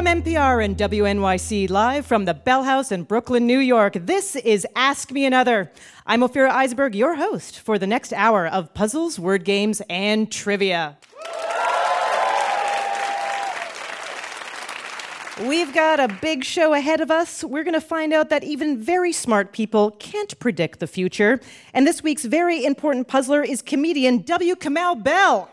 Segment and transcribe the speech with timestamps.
[0.00, 4.66] From NPR and WNYC, live from the Bell House in Brooklyn, New York, this is
[4.74, 5.70] Ask Me Another.
[6.06, 10.96] I'm Ophira Eisenberg, your host for the next hour of puzzles, word games, and trivia.
[15.46, 17.44] We've got a big show ahead of us.
[17.44, 21.40] We're going to find out that even very smart people can't predict the future.
[21.74, 24.54] And this week's very important puzzler is comedian W.
[24.54, 25.50] Kamau Bell.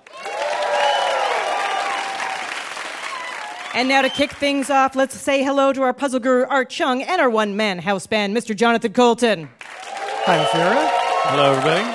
[3.77, 7.03] And now to kick things off, let's say hello to our puzzle guru Art Chung
[7.03, 8.55] and our one-man house band, Mr.
[8.55, 9.47] Jonathan Coulton.
[9.61, 10.89] Hi, Sarah.
[11.25, 11.85] Hello, everybody.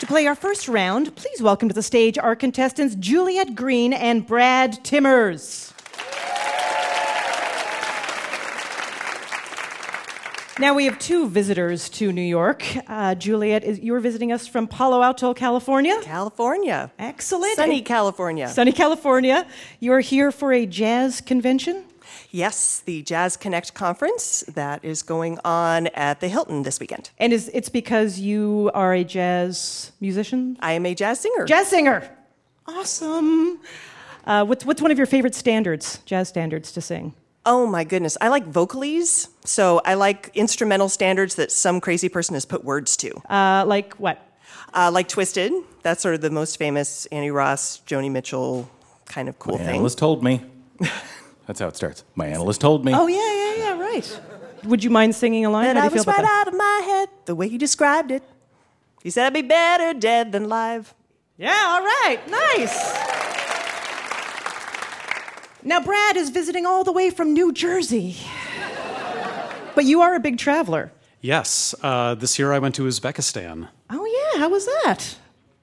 [0.00, 4.26] To play our first round, please welcome to the stage our contestants Juliet Green and
[4.26, 5.69] Brad Timmers.
[10.60, 12.62] Now we have two visitors to New York.
[12.86, 15.98] Uh, Juliet, is, you're visiting us from Palo Alto, California.
[16.02, 16.92] California.
[16.98, 17.56] Excellent.
[17.56, 18.46] Sunny California.
[18.46, 19.46] Sunny California.
[19.80, 21.84] You're here for a jazz convention.
[22.30, 27.08] Yes, the Jazz Connect conference that is going on at the Hilton this weekend.
[27.16, 30.58] And is it's because you are a jazz musician?
[30.60, 31.46] I am a jazz singer.
[31.46, 32.06] Jazz singer.
[32.66, 33.60] Awesome.
[34.26, 37.14] Uh, what's what's one of your favorite standards, jazz standards to sing?
[37.52, 38.16] Oh my goodness.
[38.20, 39.26] I like vocalese.
[39.44, 43.10] So I like instrumental standards that some crazy person has put words to.
[43.28, 44.24] Uh, like what?
[44.72, 45.52] Uh, like Twisted.
[45.82, 48.70] That's sort of the most famous Annie Ross, Joni Mitchell
[49.06, 49.74] kind of cool My thing.
[49.76, 50.44] analyst told me.
[51.48, 52.04] That's how it starts.
[52.14, 52.92] My analyst told me.
[52.94, 53.80] Oh yeah, yeah, yeah.
[53.82, 54.20] Right.
[54.64, 55.66] Would you mind singing a line?
[55.70, 56.46] And How I do you was feel about right that?
[56.46, 58.22] out of my head the way you described it.
[59.02, 60.94] He said I'd be better dead than live.
[61.36, 61.50] Yeah.
[61.66, 62.20] All right.
[62.30, 63.09] Nice.
[65.62, 68.16] Now Brad is visiting all the way from New Jersey.
[69.74, 70.90] But you are a big traveler.
[71.20, 73.68] Yes, uh, this year I went to Uzbekistan.
[73.90, 74.40] Oh yeah.
[74.40, 75.16] How was that?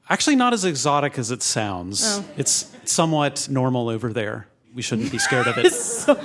[0.09, 2.21] Actually, not as exotic as it sounds.
[2.37, 4.47] It's somewhat normal over there.
[4.73, 5.73] We shouldn't be scared of it.
[5.73, 6.17] So,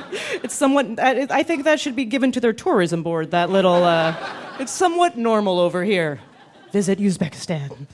[0.44, 1.00] it's somewhat.
[1.00, 3.30] I I think that should be given to their tourism board.
[3.30, 3.82] That little.
[3.82, 4.14] Uh,
[4.60, 6.20] it's somewhat normal over here.
[6.72, 7.86] Visit Uzbekistan.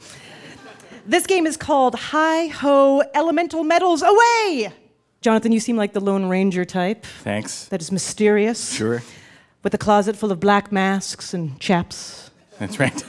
[1.07, 4.73] This game is called Hi Ho Elemental Metals Away.
[5.21, 7.05] Jonathan, you seem like the Lone Ranger type.
[7.23, 7.65] Thanks.
[7.67, 8.73] That is mysterious.
[8.73, 9.03] Sure.
[9.63, 12.31] With a closet full of black masks and chaps.
[12.59, 13.05] That's right.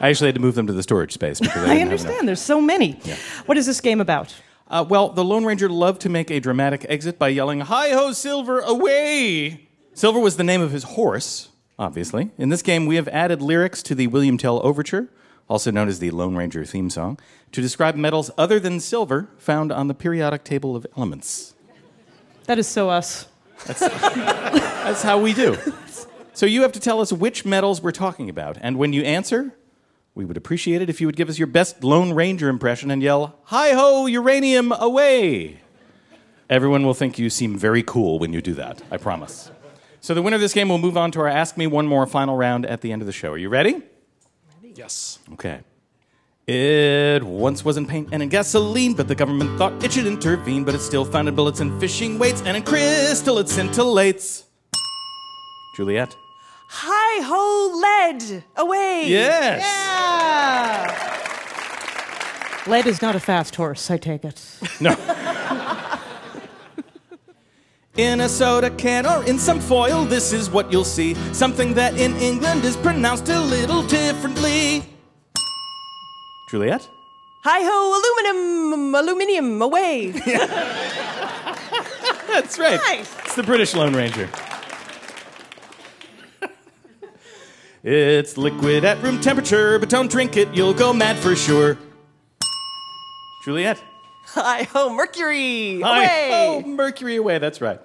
[0.00, 2.26] I actually had to move them to the storage space because I, I understand.
[2.26, 2.92] There's so many.
[3.46, 4.34] What is this game about?
[4.68, 8.12] Uh, well, the Lone Ranger loved to make a dramatic exit by yelling, Hi ho,
[8.12, 9.68] Silver, away!
[9.92, 12.30] Silver was the name of his horse, obviously.
[12.38, 15.08] In this game, we have added lyrics to the William Tell Overture,
[15.48, 17.18] also known as the Lone Ranger theme song,
[17.52, 21.54] to describe metals other than silver found on the periodic table of elements.
[22.44, 23.26] That is so us.
[23.66, 25.56] That's how we do.
[26.34, 28.58] So you have to tell us which metals we're talking about.
[28.60, 29.54] And when you answer,
[30.14, 33.02] we would appreciate it if you would give us your best Lone Ranger impression and
[33.02, 35.60] yell, Hi ho, uranium, away!
[36.50, 39.50] Everyone will think you seem very cool when you do that, I promise.
[40.00, 42.06] So the winner of this game will move on to our Ask Me One More
[42.06, 43.32] final round at the end of the show.
[43.32, 43.82] Are you ready?
[44.74, 45.18] Yes.
[45.32, 45.60] Okay.
[46.46, 50.62] It once was in paint and in gasoline, but the government thought it should intervene.
[50.64, 54.44] But it still found in bullets and fishing weights, and in crystal it scintillates.
[55.76, 56.14] Juliet?
[56.68, 59.04] Hi ho, lead away.
[59.06, 59.62] Yes!
[59.62, 61.14] Yeah.
[62.66, 64.42] Lead is not a fast horse, I take it.
[64.80, 64.90] No.
[67.96, 71.14] in a soda can or in some foil, this is what you'll see.
[71.32, 74.84] Something that in England is pronounced a little differently.
[76.50, 76.88] Juliet?
[77.44, 78.00] Hi ho,
[78.32, 80.10] aluminum, aluminium away.
[82.26, 82.80] That's right.
[82.86, 83.14] Nice.
[83.24, 84.28] It's the British Lone Ranger.
[87.82, 91.76] it's liquid at room temperature, but don't drink it, you'll go mad for sure.
[93.44, 93.82] Juliet?
[94.28, 95.82] Hi ho, mercury Away.
[95.82, 96.04] Hi.
[96.04, 96.30] away.
[96.32, 97.78] Oh, mercury away, that's right.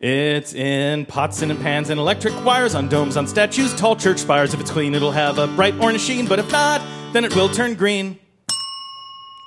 [0.00, 4.16] It's in pots and in pans and electric wires, on domes, on statues, tall church
[4.16, 4.54] spires.
[4.54, 6.80] If it's clean, it'll have a bright orange sheen, but if not,
[7.12, 8.18] then it will turn green.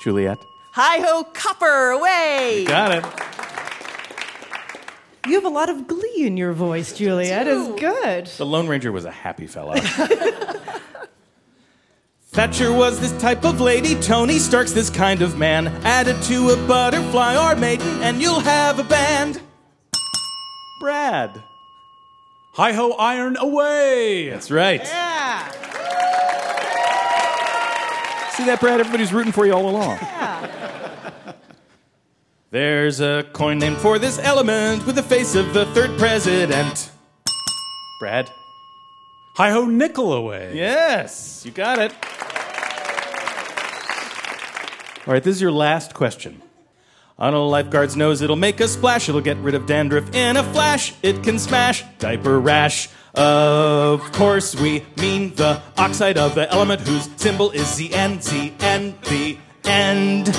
[0.01, 0.37] Juliet?
[0.73, 2.59] Hi ho, copper away.
[2.61, 3.03] You Got it.
[5.25, 7.47] You have a lot of glee in your voice, Juliet.
[7.47, 8.27] It's good.
[8.27, 9.79] The Lone Ranger was a happy fella.
[12.27, 15.67] Thatcher was this type of lady, Tony Stark's this kind of man.
[15.83, 19.41] Add it to a butterfly or maiden, and you'll have a band.
[20.83, 21.41] Brad.
[22.55, 24.27] Hi ho, iron away.
[24.29, 24.81] That's right.
[24.83, 25.49] Yeah.
[28.31, 28.81] See that, Brad?
[28.81, 29.97] Everybody's rooting for you all along.
[32.51, 36.91] There's a coin named for this element with the face of the third president.
[38.01, 38.29] Brad.
[39.37, 40.51] Hi ho, nickel away.
[40.53, 41.93] Yes, you got it.
[45.07, 46.41] All right, this is your last question.
[47.19, 49.07] On a lifeguard's nose, it'll make a splash.
[49.07, 50.93] It'll get rid of dandruff in a flash.
[51.03, 52.89] It can smash diaper rash.
[53.13, 59.37] Of course, we mean the oxide of the element whose symbol is ZN, ZN, the
[59.69, 60.35] end.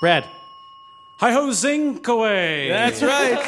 [0.00, 0.24] Brad.
[1.20, 2.68] Hi ho, zinc away.
[2.70, 3.38] That's right.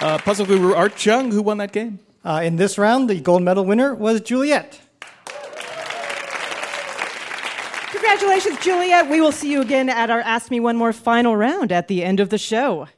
[0.00, 1.98] Uh, puzzle guru Art Chung, who won that game?
[2.24, 4.80] Uh, in this round, the gold medal winner was Juliet.
[8.08, 9.10] Congratulations, Juliet.
[9.10, 12.02] We will see you again at our Ask Me One More final round at the
[12.02, 12.88] end of the show.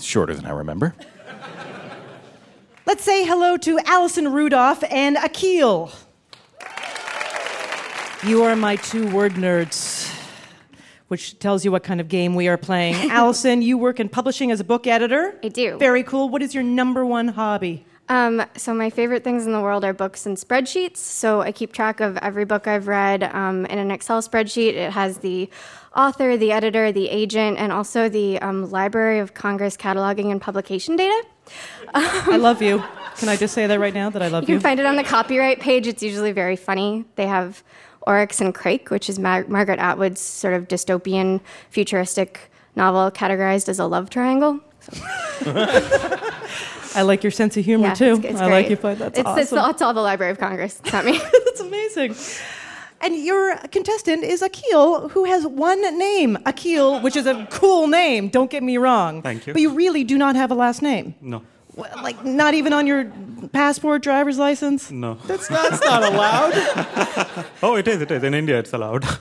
[0.00, 0.96] Shorter than I remember.
[2.84, 5.92] Let's say hello to Allison Rudolph and Akil.
[8.26, 10.10] You are my two word nerds,
[11.08, 12.94] which tells you what kind of game we are playing.
[13.10, 15.38] Allison, you work in publishing as a book editor.
[15.42, 15.76] I do.
[15.78, 16.30] Very cool.
[16.30, 17.84] What is your number one hobby?
[18.08, 20.96] Um, so my favorite things in the world are books and spreadsheets.
[20.98, 24.72] So I keep track of every book I've read um, in an Excel spreadsheet.
[24.74, 25.50] It has the
[25.94, 30.96] author, the editor, the agent, and also the um, Library of Congress cataloging and publication
[30.96, 31.24] data.
[31.94, 32.82] I love you.
[33.16, 34.58] Can I just say that right now that I love You you?
[34.60, 35.86] can find it on the copyright page.
[35.86, 37.04] It's usually very funny.
[37.16, 37.62] They have
[38.06, 41.40] Oryx and Crake, which is Mar- Margaret Atwood's sort of dystopian,
[41.70, 44.60] futuristic novel categorized as a love triangle.
[46.96, 48.14] I like your sense of humor Yeah, too.
[48.16, 48.62] it's, it's I great.
[48.62, 49.40] like you find that's it's, awesome.
[49.40, 50.78] it's, the- it's all the Library of Congress.
[50.84, 51.18] It's not me.
[51.44, 52.14] That's amazing.
[53.00, 56.38] And your contestant is Akil, who has one name.
[56.46, 59.20] Akil, which is a cool name, don't get me wrong.
[59.22, 59.52] Thank you.
[59.52, 61.14] But you really do not have a last name.
[61.20, 61.42] No,
[61.76, 63.10] Well, Like, not even on your
[63.52, 64.90] passport, driver's license?
[64.90, 65.14] no.
[65.26, 67.44] That's not, that's not allowed.
[67.62, 68.00] Oh, it is.
[68.02, 68.22] It is.
[68.22, 69.04] In India, it's allowed.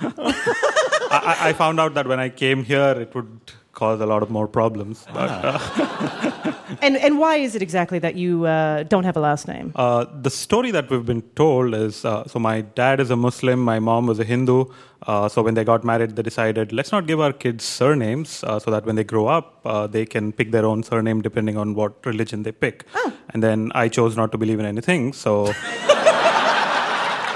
[1.17, 3.51] I, I- I found out that when I came here, it would
[3.83, 5.05] cause a lot of more problems.
[5.13, 6.53] But uh,
[6.85, 9.67] And, and why is it exactly that you uh, don't have a last name?
[9.75, 13.59] uh, the story that we've been told is uh, so my dad is a Muslim,
[13.73, 14.57] my mom was a Hindu.
[15.05, 18.57] Uh, so when they got married, they decided let's not give our kids surnames uh,
[18.65, 21.73] so that when they grow up, uh, they can pick their own surname depending on
[21.79, 22.85] what religion they pick.
[23.33, 25.31] And then I chose not to believe in anything, so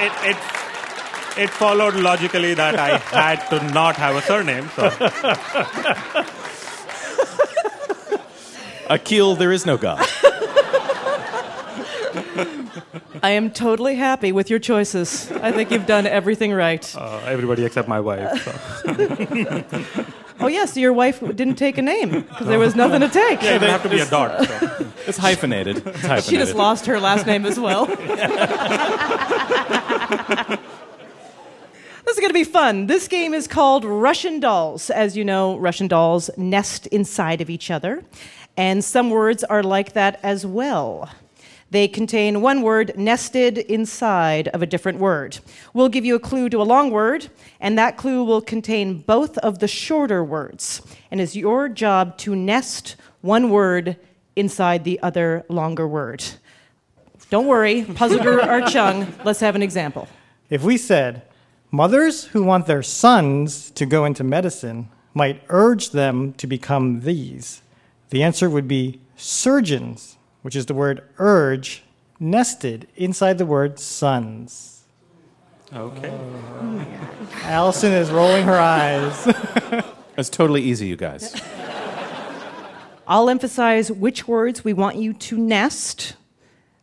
[0.05, 0.37] it, it
[1.45, 4.69] it followed logically that I had to not have a surname.
[4.75, 4.83] So
[8.89, 10.05] Akil, there is no God.
[13.23, 15.31] I am totally happy with your choices.
[15.31, 16.95] I think you've done everything right.
[16.95, 18.43] uh, everybody except my wife.
[18.83, 20.05] So.
[20.39, 23.41] Oh, yes, your wife didn't take a name because there was nothing to take.
[23.41, 24.45] Yeah, it would have to be a dot.
[24.45, 24.85] So.
[25.07, 25.77] It's hyphenated.
[25.77, 26.23] It's hyphenated.
[26.25, 27.87] She just lost her last name as well.
[32.05, 32.87] This is going to be fun.
[32.87, 34.89] This game is called Russian Dolls.
[34.89, 38.01] As you know, Russian dolls nest inside of each other,
[38.57, 41.09] and some words are like that as well.
[41.69, 45.39] They contain one word nested inside of a different word.
[45.73, 49.37] We'll give you a clue to a long word, and that clue will contain both
[49.39, 50.81] of the shorter words.
[51.11, 53.97] And it's your job to nest one word
[54.35, 56.23] inside the other longer word.
[57.29, 60.07] Don't worry, Puzzle Guru Art Chung, let's have an example.
[60.49, 61.23] If we said,
[61.71, 67.61] mothers who want their sons to go into medicine might urge them to become these,
[68.09, 71.83] the answer would be surgeons, which is the word urge
[72.19, 74.85] nested inside the word sons.
[75.73, 76.17] Okay.
[77.43, 79.25] Allison is rolling her eyes.
[80.15, 81.39] That's totally easy, you guys.
[83.07, 86.15] I'll emphasize which words we want you to nest,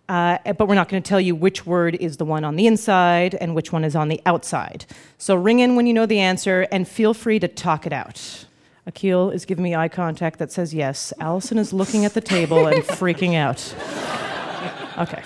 [0.09, 2.67] uh, but we're not going to tell you which word is the one on the
[2.67, 4.87] inside and which one is on the outside.
[5.19, 8.47] So ring in when you know the answer and feel free to talk it out.
[8.87, 11.13] Akil is giving me eye contact that says yes.
[11.19, 13.75] Allison is looking at the table and freaking out.
[14.99, 15.23] Okay.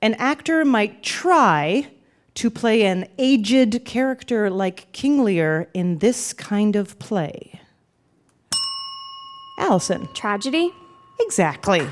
[0.00, 1.88] An actor might try
[2.34, 7.60] to play an aged character like King Lear in this kind of play.
[9.58, 10.06] Allison.
[10.14, 10.72] Tragedy?
[11.18, 11.88] Exactly.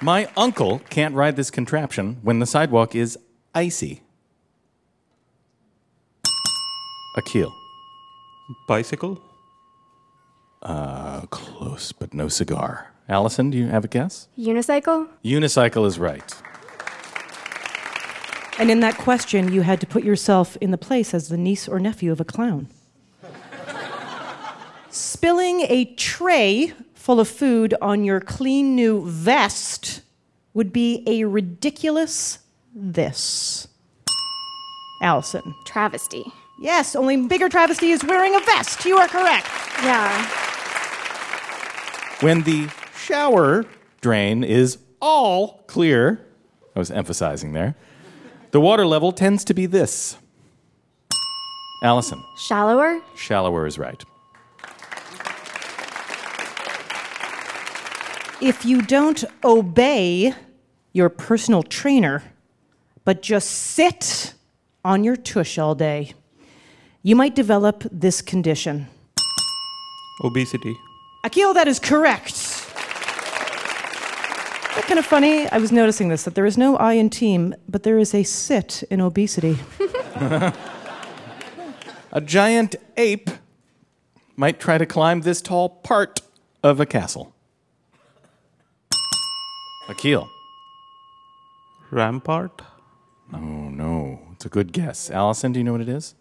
[0.00, 3.18] My uncle can't ride this contraption when the sidewalk is
[3.54, 4.03] icy.
[7.16, 7.54] Akil.
[8.66, 9.20] Bicycle?
[10.62, 12.92] Uh, close, but no cigar.
[13.08, 14.28] Allison, do you have a guess?
[14.38, 15.08] Unicycle?
[15.24, 16.34] Unicycle is right.
[18.58, 21.68] And in that question, you had to put yourself in the place as the niece
[21.68, 22.68] or nephew of a clown.
[24.90, 30.02] Spilling a tray full of food on your clean new vest
[30.54, 32.38] would be a ridiculous
[32.74, 33.68] this?
[35.02, 35.54] Allison.
[35.66, 36.24] Travesty.
[36.58, 38.84] Yes, only bigger travesty is wearing a vest.
[38.84, 39.46] You are correct.
[39.82, 40.26] Yeah.
[42.20, 43.64] When the shower
[44.00, 46.24] drain is all clear,
[46.74, 47.74] I was emphasizing there,
[48.52, 50.16] the water level tends to be this.
[51.82, 53.00] Allison, Shallower.
[53.16, 54.02] shallower is right.
[58.40, 60.34] If you don't obey
[60.92, 62.22] your personal trainer,
[63.04, 64.34] but just sit
[64.84, 66.12] on your tush all day,
[67.04, 68.88] you might develop this condition.
[70.24, 70.76] Obesity.
[71.22, 72.34] Akil, that is correct.
[74.74, 75.46] That's kind of funny.
[75.48, 78.24] I was noticing this that there is no I in team, but there is a
[78.24, 79.58] sit in obesity.
[82.16, 83.28] A giant ape
[84.36, 86.20] might try to climb this tall part
[86.62, 87.34] of a castle.
[89.88, 90.30] Akil.
[91.90, 92.62] Rampart.
[93.32, 95.10] Oh no, it's a good guess.
[95.10, 96.14] Allison, do you know what it is?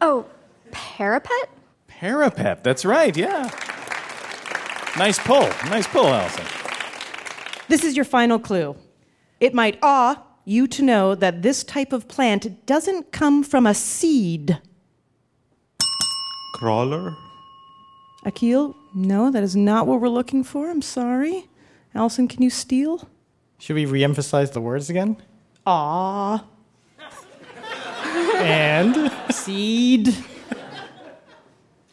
[0.00, 0.26] Oh,
[0.70, 1.50] parapet.
[1.88, 2.62] Parapet.
[2.62, 3.16] That's right.
[3.16, 3.50] Yeah.
[4.98, 5.48] Nice pull.
[5.66, 6.44] Nice pull, Allison.
[7.68, 8.76] This is your final clue.
[9.40, 13.74] It might awe you to know that this type of plant doesn't come from a
[13.74, 14.58] seed.
[16.54, 17.14] Crawler.
[18.24, 20.70] Akil, no, that is not what we're looking for.
[20.70, 21.48] I'm sorry.
[21.94, 23.08] Allison, can you steal?
[23.58, 25.16] Should we re-emphasize the words again?
[25.66, 26.44] Aw,
[28.36, 28.94] And
[29.36, 30.14] seed.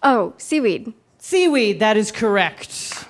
[0.02, 0.94] Oh, seaweed.
[1.18, 3.06] Seaweed, that is correct.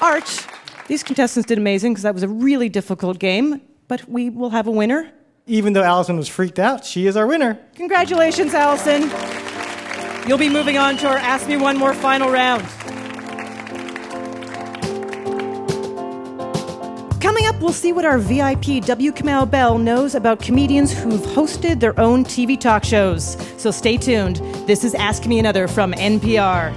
[0.00, 0.46] Art,
[0.88, 4.66] these contestants did amazing because that was a really difficult game, but we will have
[4.66, 5.10] a winner.
[5.46, 7.58] even though Allison was freaked out, she is our winner.
[7.74, 9.10] Congratulations, Allison.
[10.28, 12.62] You'll be moving on to our Ask Me One More final round.
[17.32, 19.10] Coming up, we'll see what our VIP W.
[19.10, 23.38] Kamau Bell knows about comedians who've hosted their own TV talk shows.
[23.56, 24.36] So stay tuned.
[24.66, 26.74] This is Ask Me Another from NPR.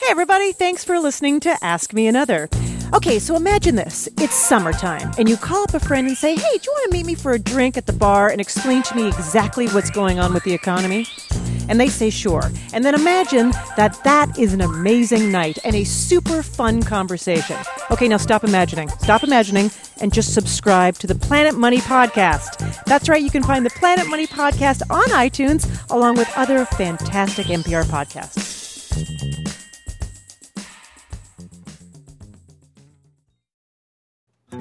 [0.00, 2.48] Hey, everybody, thanks for listening to Ask Me Another.
[2.94, 6.58] Okay, so imagine this it's summertime, and you call up a friend and say, Hey,
[6.58, 8.94] do you want to meet me for a drink at the bar and explain to
[8.94, 11.06] me exactly what's going on with the economy?
[11.70, 12.50] And they say, Sure.
[12.74, 17.56] And then imagine that that is an amazing night and a super fun conversation.
[17.90, 18.90] Okay, now stop imagining.
[18.98, 19.70] Stop imagining
[20.02, 22.84] and just subscribe to the Planet Money Podcast.
[22.84, 27.46] That's right, you can find the Planet Money Podcast on iTunes along with other fantastic
[27.46, 29.41] NPR podcasts.
[34.52, 34.60] You're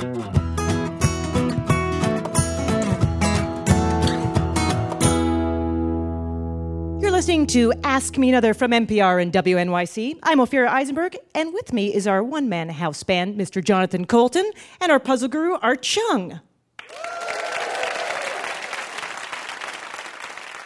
[7.12, 10.19] listening to Ask Me Another from NPR and WNYC.
[10.24, 13.62] I'm Ophira Eisenberg, and with me is our one man house band, Mr.
[13.62, 16.39] Jonathan Coulton, and our puzzle guru, Art Chung.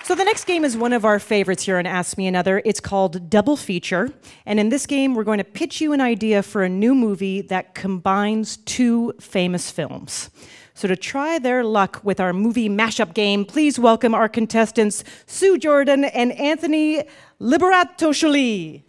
[0.06, 2.62] So, the next game is one of our favorites here on Ask Me Another.
[2.64, 4.14] It's called Double Feature.
[4.46, 7.42] And in this game, we're going to pitch you an idea for a new movie
[7.42, 10.30] that combines two famous films.
[10.76, 15.58] So, to try their luck with our movie mashup game, please welcome our contestants, Sue
[15.58, 17.06] Jordan and Anthony
[17.42, 18.84] Liberatoscoli.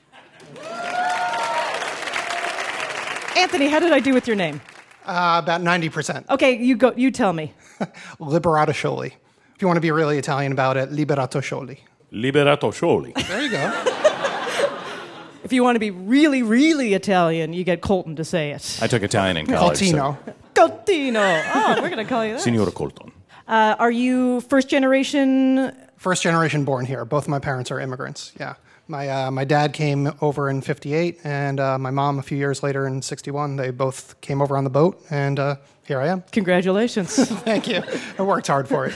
[3.38, 4.60] Anthony, how did I do with your name?
[5.06, 6.28] Uh, about 90%.
[6.28, 6.92] Okay, you go.
[6.94, 7.54] You tell me.
[8.20, 9.12] Liberato.
[9.56, 11.78] If you want to be really Italian about it, Liberato Scioli.
[12.12, 13.14] Liberato Scioli.
[13.26, 13.92] There you go.
[15.44, 18.80] If you want to be really, really Italian, you get Coulton to say it.
[18.82, 19.78] I took Italian in college.
[19.78, 20.18] Coltino.
[20.54, 21.44] Coltino.
[21.54, 22.40] Oh, we're going to call you that.
[22.40, 22.46] So.
[22.46, 23.12] Signora Coulton.
[23.46, 25.72] Uh, are you first generation?
[25.98, 27.04] First generation born here.
[27.04, 28.32] Both of my parents are immigrants.
[28.40, 28.54] Yeah.
[28.88, 32.64] My, uh, my dad came over in 58, and uh, my mom a few years
[32.64, 33.54] later in 61.
[33.54, 35.56] They both came over on the boat, and uh,
[35.86, 36.22] here I am.
[36.32, 37.14] Congratulations.
[37.40, 37.82] Thank you.
[38.18, 38.94] I worked hard for it.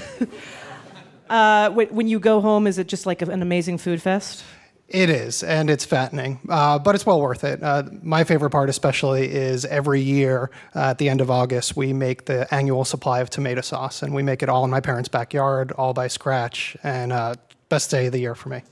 [1.30, 4.44] uh, when you go home, is it just like an amazing food fest?
[4.90, 7.62] It is, and it's fattening, uh, but it's well worth it.
[7.62, 11.92] Uh, my favorite part, especially, is every year uh, at the end of August, we
[11.92, 15.08] make the annual supply of tomato sauce, and we make it all in my parents'
[15.08, 17.36] backyard, all by scratch, and uh,
[17.68, 18.62] best day of the year for me.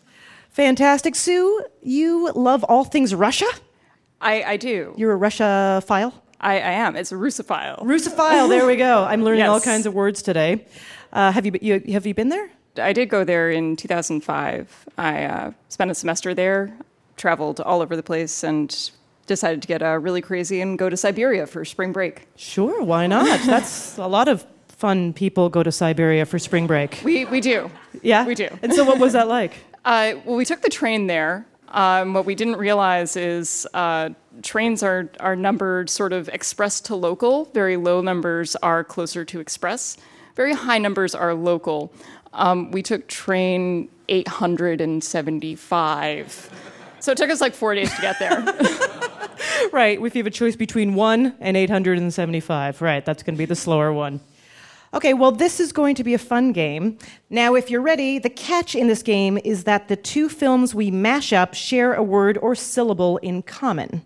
[0.50, 1.14] Fantastic.
[1.14, 3.46] Sue, you love all things Russia?
[4.20, 4.94] I, I do.
[4.96, 6.20] You're a Russia file?
[6.40, 6.96] I, I am.
[6.96, 7.82] It's a Russophile.
[7.82, 9.04] Russophile, there we go.
[9.04, 10.64] I'm learning all kinds of words today.
[11.12, 12.50] Uh, have, you, you, have you been there?
[12.76, 14.88] I did go there in 2005.
[14.98, 16.72] I uh, spent a semester there,
[17.16, 18.90] traveled all over the place, and
[19.26, 22.28] decided to get uh, really crazy and go to Siberia for spring break.
[22.36, 23.40] Sure, why not?
[23.46, 27.00] That's a lot of fun people go to Siberia for spring break.
[27.04, 27.70] We, we do.
[28.02, 28.24] Yeah?
[28.26, 28.48] We do.
[28.62, 29.54] And so, what was that like?
[29.84, 31.46] Uh, well, we took the train there.
[31.68, 34.10] Um, what we didn't realize is uh,
[34.42, 37.46] trains are, are numbered sort of express to local.
[37.46, 39.96] Very low numbers are closer to express.
[40.36, 41.92] Very high numbers are local.
[42.32, 46.50] Um, we took train 875.
[47.00, 48.44] So it took us like four days to get there.
[49.72, 52.82] Right, if you have a choice between 1 and 875.
[52.82, 54.20] Right, that's going to be the slower one.
[54.94, 56.96] Okay, well, this is going to be a fun game.
[57.28, 60.90] Now, if you're ready, the catch in this game is that the two films we
[60.90, 64.02] mash up share a word or syllable in common.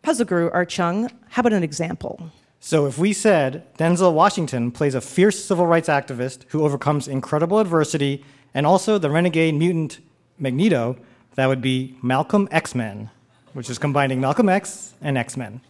[0.00, 2.30] Puzzle Guru Art Chung, how about an example?
[2.58, 7.58] So if we said Denzel Washington plays a fierce civil rights activist who overcomes incredible
[7.58, 10.00] adversity and also the renegade mutant
[10.38, 10.96] Magneto,
[11.34, 13.10] that would be Malcolm X-Men,
[13.52, 15.60] which is combining Malcolm X and X-Men.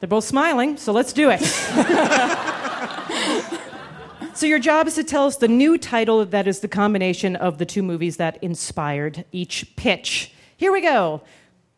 [0.00, 1.40] They're both smiling, so let's do it.
[4.38, 7.58] so, your job is to tell us the new title that is the combination of
[7.58, 10.32] the two movies that inspired each pitch.
[10.56, 11.22] Here we go.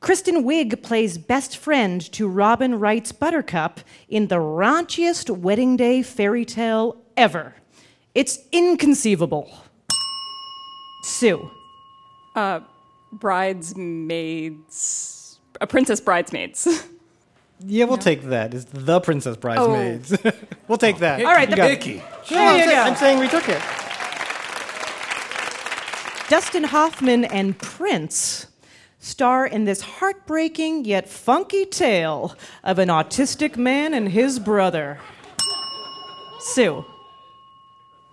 [0.01, 6.45] Kristen Wiig plays best friend to Robin Wright's Buttercup in the raunchiest wedding day fairy
[6.45, 7.55] tale ever.
[8.15, 9.51] It's inconceivable.
[11.05, 11.51] Sue.
[12.37, 12.61] Uh,
[13.11, 13.81] bridesmaids.
[15.63, 16.69] A princess bridesmaids.
[17.67, 18.55] Yeah, we'll take that.
[18.55, 20.17] It's the Princess Bridesmaids.
[20.25, 20.31] Oh.
[20.69, 21.21] we'll take that.
[21.21, 21.79] All right, You the- got it.
[21.79, 21.97] Icky.
[21.97, 22.83] No, There I'm, you saying, go.
[22.83, 23.61] I'm saying we took it.
[26.29, 28.47] Dustin Hoffman and Prince
[29.01, 34.99] star in this heartbreaking yet funky tale of an autistic man and his brother.
[36.41, 36.85] Sue.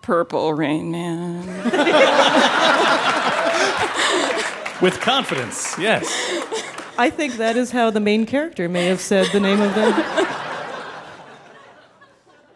[0.01, 1.45] Purple Rain Man.
[4.81, 6.05] With confidence, yes.
[6.99, 9.93] I think that is how the main character may have said the name of them.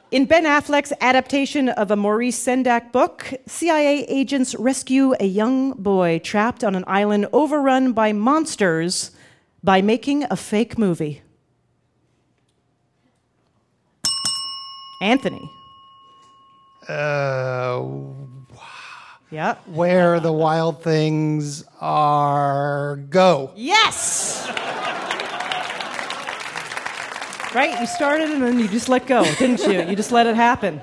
[0.10, 6.20] In Ben Affleck's adaptation of a Maurice Sendak book, CIA agents rescue a young boy
[6.20, 9.12] trapped on an island overrun by monsters
[9.64, 11.22] by making a fake movie.
[15.02, 15.50] Anthony.
[16.90, 17.86] Uh,
[19.32, 19.56] Yeah.
[19.66, 23.52] where the wild things are go.
[23.56, 24.46] Yes!
[27.54, 27.80] Right?
[27.80, 29.82] You started and then you just let go, didn't you?
[29.84, 30.82] You just let it happen.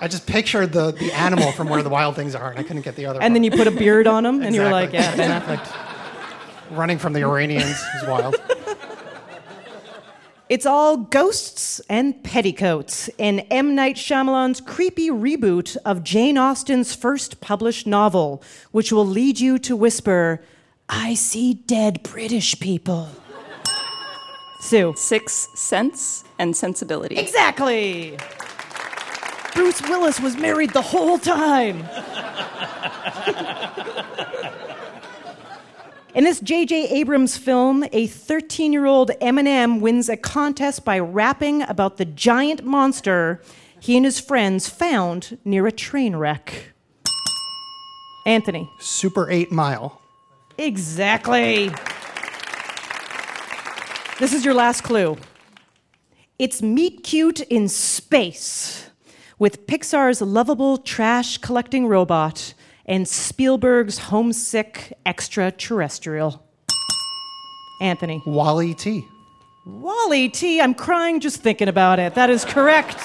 [0.00, 2.82] I just pictured the, the animal from where the wild things are, and I couldn't
[2.82, 3.20] get the other.
[3.20, 3.26] One.
[3.26, 6.76] And then you put a beard on him and you were like, yeah, Ben Affleck.
[6.76, 8.34] running from the Iranians is wild.
[10.52, 13.74] It's all ghosts and petticoats in M.
[13.74, 19.74] Night Shyamalan's creepy reboot of Jane Austen's first published novel, which will lead you to
[19.74, 20.42] whisper,
[20.90, 23.08] I see dead British people.
[24.60, 24.92] Sue.
[24.94, 27.16] Six Sense and Sensibility.
[27.16, 28.18] Exactly!
[29.54, 31.88] Bruce Willis was married the whole time.
[36.14, 36.88] In this J.J.
[36.90, 42.64] Abrams film, a 13 year old Eminem wins a contest by rapping about the giant
[42.64, 43.40] monster
[43.80, 46.74] he and his friends found near a train wreck.
[48.26, 48.70] Anthony.
[48.78, 50.02] Super Eight Mile.
[50.58, 51.70] Exactly.
[54.18, 55.16] This is your last clue.
[56.38, 58.90] It's meet cute in space
[59.38, 62.52] with Pixar's lovable trash collecting robot
[62.86, 66.44] and Spielberg's homesick extraterrestrial.
[67.80, 68.22] Anthony.
[68.26, 69.06] Wally T.
[69.66, 72.14] Wally T, I'm crying just thinking about it.
[72.14, 72.98] That is correct.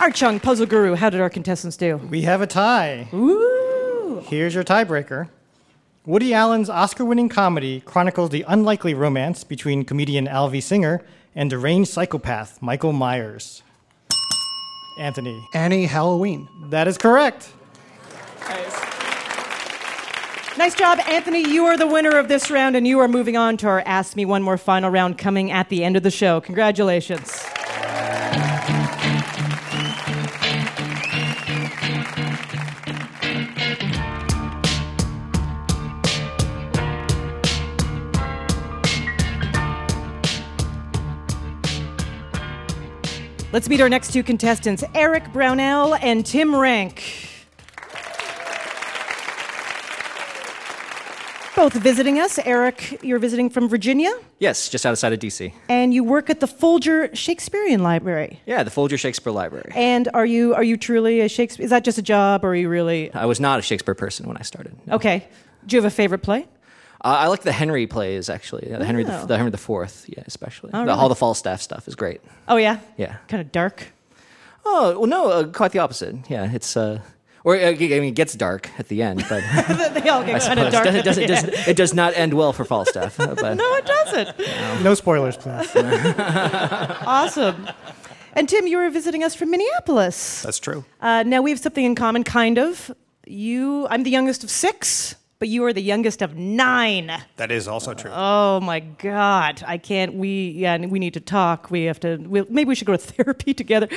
[0.00, 1.98] Art Chung, Puzzle Guru, how did our contestants do?
[1.98, 3.08] We have a tie.
[3.12, 4.22] Ooh.
[4.26, 5.28] Here's your tiebreaker.
[6.06, 11.02] Woody Allen's Oscar winning comedy chronicles the unlikely romance between comedian Alvy Singer
[11.34, 13.62] and deranged psychopath Michael Myers.
[15.00, 15.48] Anthony.
[15.54, 16.50] Annie Halloween.
[16.68, 17.50] That is correct.
[20.58, 21.48] Nice job, Anthony.
[21.48, 24.14] You are the winner of this round, and you are moving on to our Ask
[24.14, 26.42] Me One More final round coming at the end of the show.
[26.42, 27.42] Congratulations.
[43.52, 47.26] Let's meet our next two contestants, Eric Brownell and Tim Rank.
[51.56, 52.38] Both visiting us.
[52.38, 55.52] Eric, you're visiting from Virginia, Yes, just outside of DC.
[55.68, 58.40] and you work at the Folger Shakespearean Library.
[58.46, 59.70] Yeah, the Folger Shakespeare Library.
[59.74, 61.64] And are you are you truly a Shakespeare?
[61.64, 64.26] Is that just a job, or are you really I was not a Shakespeare person
[64.28, 64.74] when I started.
[64.90, 65.26] okay?
[65.66, 66.46] Do you have a favorite play?
[67.02, 68.68] Uh, I like the Henry plays actually.
[68.70, 69.26] Yeah, the Henry, the, Oh.
[69.26, 70.70] the Henry the Fourth, yeah, especially.
[70.74, 70.98] Oh, the, really?
[70.98, 72.20] all the Falstaff stuff is great.
[72.48, 72.78] Oh yeah.
[72.98, 73.16] Yeah.
[73.28, 73.86] Kind of dark.
[74.64, 76.14] Oh well, no, uh, quite the opposite.
[76.28, 77.00] Yeah, it's uh,
[77.42, 79.40] or uh, I mean, it gets dark at the end, but
[79.94, 80.86] they all get kind of dark.
[80.88, 81.68] it, does, at it, the does, end.
[81.68, 83.18] it does not end well for Falstaff.
[83.18, 84.82] uh, But No, it doesn't.
[84.84, 85.70] No spoilers, please.
[87.06, 87.66] awesome.
[88.34, 90.42] And Tim, you were visiting us from Minneapolis.
[90.42, 90.84] That's true.
[91.00, 92.90] Uh, now we have something in common, kind of.
[93.26, 97.10] You, I'm the youngest of six, but you are the youngest of nine.
[97.36, 98.12] That is also true.
[98.14, 99.64] Oh my God!
[99.66, 100.14] I can't.
[100.14, 100.76] We yeah.
[100.76, 101.70] We need to talk.
[101.70, 102.18] We have to.
[102.18, 103.88] We, maybe we should go to therapy together.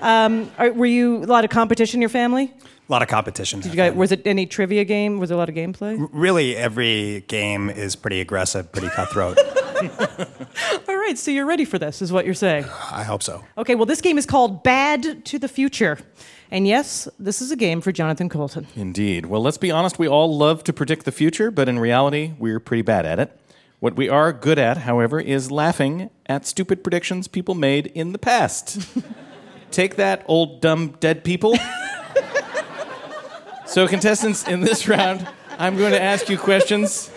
[0.00, 2.52] Um, are, were you a lot of competition in your family?
[2.88, 3.60] a lot of competition.
[3.60, 3.94] Did you guys?
[3.94, 5.18] Was it any trivia game?
[5.18, 6.08] Was there a lot of gameplay?
[6.12, 9.38] Really, every game is pretty aggressive, pretty cutthroat.
[10.88, 11.18] All right.
[11.18, 12.64] So you're ready for this, is what you're saying?
[12.90, 13.44] I hope so.
[13.58, 13.74] Okay.
[13.74, 15.98] Well, this game is called Bad to the Future,
[16.50, 18.66] and yes, this is a game for Jonathan Coulton.
[18.74, 19.26] Indeed.
[19.26, 22.60] Well, let's be honest, we all love to predict the future, but in reality, we're
[22.60, 23.38] pretty bad at it.
[23.78, 28.18] What we are good at, however, is laughing at stupid predictions people made in the
[28.18, 28.80] past.
[29.70, 31.56] Take that, old dumb dead people.
[33.66, 35.28] so, contestants, in this round,
[35.58, 37.10] I'm going to ask you questions.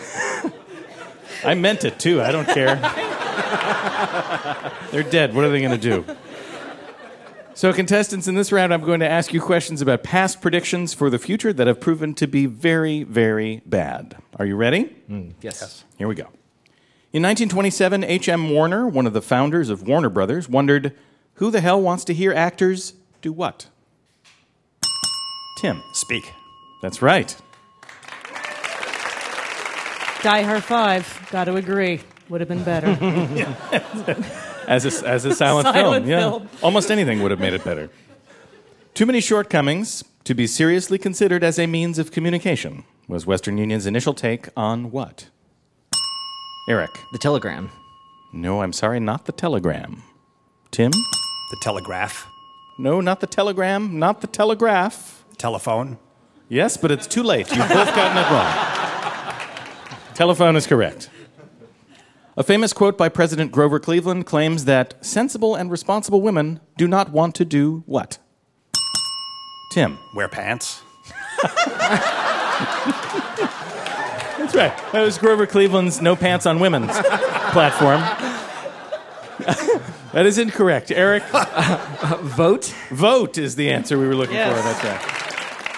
[1.44, 2.76] I meant it too, I don't care.
[4.92, 5.34] They're dead.
[5.34, 6.06] What are they going to do?
[7.60, 11.10] So, contestants, in this round, I'm going to ask you questions about past predictions for
[11.10, 14.15] the future that have proven to be very, very bad.
[14.38, 14.84] Are you ready?
[15.08, 15.32] Hmm.
[15.41, 15.84] yes.
[15.98, 16.30] Here we go.
[17.12, 18.50] In 1927, H.M.
[18.52, 20.95] Warner, one of the founders of Warner Brothers, wondered
[21.34, 23.67] who the hell wants to hear actors do what?
[25.60, 25.84] Tim.
[25.91, 26.32] Speak.
[26.82, 27.36] That's right.
[30.24, 31.28] Die Hard Five.
[31.30, 32.00] Got to agree.
[32.30, 32.95] Would have been better.
[34.69, 36.10] As a, as a silent, Silent film.
[36.10, 36.19] Yeah.
[36.29, 36.49] film.
[36.62, 37.89] Almost anything would have made it better.
[38.93, 43.86] Too many shortcomings to be seriously considered as a means of communication was Western Union's
[43.88, 45.29] initial take on what?
[46.69, 46.91] Eric.
[47.12, 47.71] The Telegram.
[48.32, 50.03] No, I'm sorry, not the telegram.
[50.69, 50.91] Tim?
[50.91, 52.27] The telegraph.
[52.77, 55.25] No, not the telegram, not the telegraph.
[55.39, 55.97] Telephone.
[56.47, 57.49] Yes, but it's too late.
[57.49, 60.13] You've both gotten it wrong.
[60.13, 61.10] Telephone is correct.
[62.38, 67.12] A famous quote by President Grover Cleveland claims that sensible and responsible women do not
[67.12, 68.18] want to do what?
[69.74, 69.98] Tim.
[70.15, 70.82] Wear pants.
[74.38, 74.74] That's right.
[74.94, 76.92] That was Grover Cleveland's No Pants on Women's
[77.52, 78.00] platform.
[80.13, 80.92] that is incorrect.
[80.92, 81.24] Eric?
[82.22, 82.74] Vote?
[82.89, 84.56] Vote is the answer we were looking Yes.
[84.58, 84.63] for.
[84.63, 84.84] That's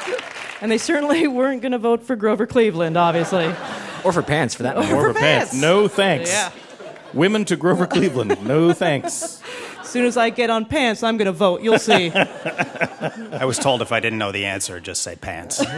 [0.07, 0.53] right.
[0.61, 3.51] and they certainly weren't going to vote for Grover Cleveland, obviously.
[4.03, 4.95] Or for pants, for that matter.
[4.95, 5.53] Or for pants.
[5.53, 6.29] No thanks.
[6.31, 6.51] Yeah.
[7.13, 8.45] Women to Grover Cleveland.
[8.45, 9.41] No thanks.
[9.81, 11.61] As soon as I get on pants, I'm going to vote.
[11.61, 12.11] You'll see.
[12.11, 15.61] I was told if I didn't know the answer, just say pants.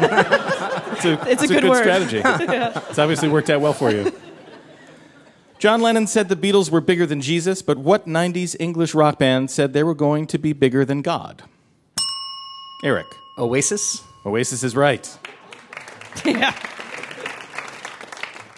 [0.94, 1.82] It's a, It's a good word.
[1.82, 2.22] strategy.
[2.90, 4.14] It's obviously worked out well for you.
[5.58, 9.50] John Lennon said the Beatles were bigger than Jesus, but what 90s English rock band
[9.50, 11.44] said they were going to be bigger than God?
[12.84, 13.08] Eric.
[13.38, 14.04] Oasis?
[14.26, 15.18] Oasis is right.
[16.26, 16.54] yeah.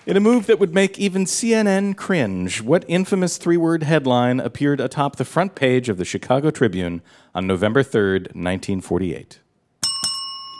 [0.07, 4.79] In a move that would make even CNN cringe, what infamous three word headline appeared
[4.79, 7.01] atop the front page of the Chicago Tribune
[7.33, 9.39] on November 3rd, 1948?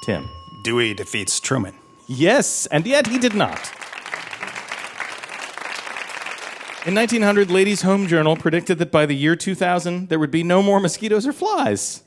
[0.04, 0.28] Tim.
[0.64, 1.76] Dewey defeats Truman.
[2.10, 3.72] Yes, and yet he did not.
[6.88, 10.64] In 1900, Ladies' Home Journal predicted that by the year 2000, there would be no
[10.64, 12.02] more mosquitoes or flies.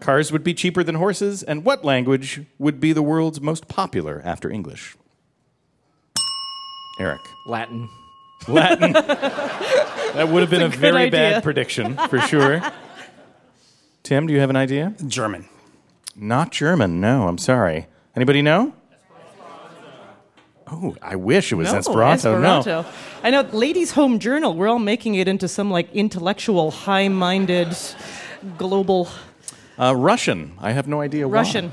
[0.00, 4.22] Cars would be cheaper than horses, and what language would be the world's most popular
[4.24, 4.96] after English?
[6.98, 7.20] Eric.
[7.46, 7.88] Latin.
[8.48, 8.92] Latin.
[8.92, 11.10] that would have been a, a very idea.
[11.10, 12.60] bad prediction, for sure.
[14.02, 14.94] Tim, do you have an idea?
[15.06, 15.46] German.
[16.16, 17.86] Not German, no, I'm sorry.
[18.14, 18.74] Anybody know?
[20.70, 22.38] Oh, I wish it was No, Esperanto.
[22.40, 22.86] No.
[23.22, 24.54] I know, Ladies' Home Journal.
[24.54, 27.76] We're all making it into some like intellectual, high-minded,
[28.56, 29.08] global
[29.78, 30.54] Uh, Russian.
[30.60, 31.34] I have no idea why.
[31.34, 31.72] Russian.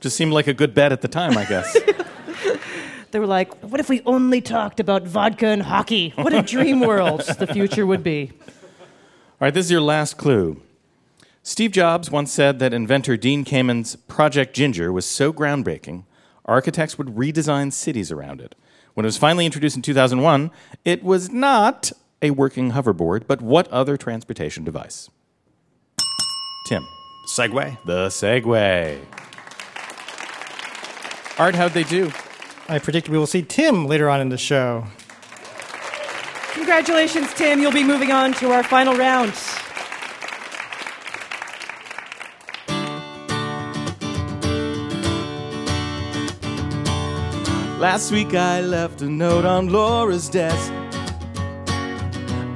[0.00, 1.76] Just seemed like a good bet at the time, I guess.
[3.10, 6.12] They were like, "What if we only talked about vodka and hockey?
[6.16, 10.60] What a dream world the future would be." All right, this is your last clue.
[11.42, 16.04] Steve Jobs once said that inventor Dean Kamen's Project Ginger was so groundbreaking,
[16.44, 18.54] architects would redesign cities around it.
[18.94, 20.50] When it was finally introduced in 2001,
[20.84, 25.08] it was not a working hoverboard, but what other transportation device?
[26.66, 26.86] Tim.
[27.28, 27.78] Segway.
[27.86, 28.98] The Segway.
[31.38, 32.10] Art, how'd they do?
[32.70, 34.84] I predict we will see Tim later on in the show.
[36.52, 37.60] Congratulations, Tim.
[37.62, 39.32] You'll be moving on to our final round.
[47.80, 50.72] Last week I left a note on Laura's desk.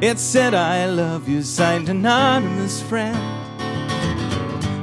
[0.03, 3.17] It said, I love you, signed anonymous friend.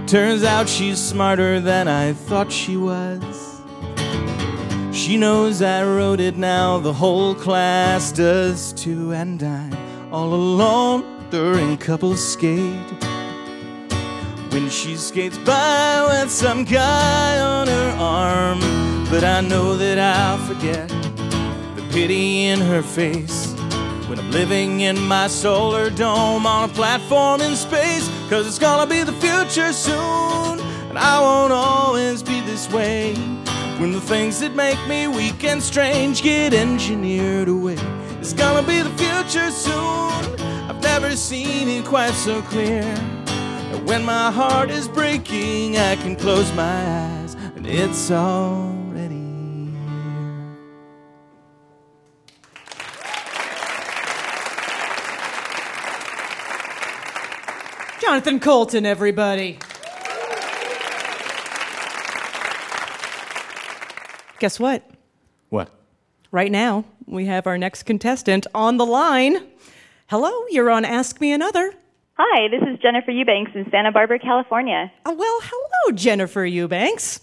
[0.07, 3.48] Turns out she's smarter than I thought she was.
[4.99, 9.73] She knows I wrote it now, the whole class does too, and I'm
[10.13, 12.91] all alone during couple skate.
[14.51, 18.59] When she skates by with some guy on her arm,
[19.09, 23.53] but I know that I'll forget the pity in her face
[24.09, 28.05] when I'm living in my solar dome on a platform in space.
[28.29, 30.59] Cause it's gonna be the future soon,
[30.89, 33.38] and I won't always be this way.
[33.79, 37.77] When the things that make me weak and strange get engineered away,
[38.19, 40.11] it's gonna be the future soon.
[40.69, 42.83] I've never seen it quite so clear.
[42.83, 49.15] And when my heart is breaking, I can close my eyes, and it's already
[49.71, 50.57] here.
[58.01, 59.57] Jonathan Coulton, everybody.
[64.39, 64.89] Guess what?
[65.49, 65.69] What?
[66.32, 69.38] Right now, we have our next contestant on the line.
[70.08, 71.73] Hello, you're on Ask Me Another.
[72.13, 74.89] Hi, this is Jennifer Eubanks in Santa Barbara, California.
[75.06, 77.19] Uh, well, hello, Jennifer Eubanks.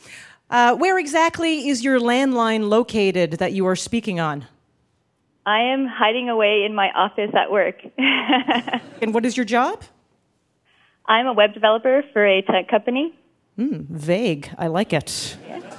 [0.51, 4.45] Uh, where exactly is your landline located that you are speaking on?
[5.47, 7.81] I am hiding away in my office at work.
[9.01, 9.83] and what is your job?
[11.07, 13.15] I'm a web developer for a tech company.
[13.57, 14.51] Hmm, vague.
[14.59, 15.39] I like it.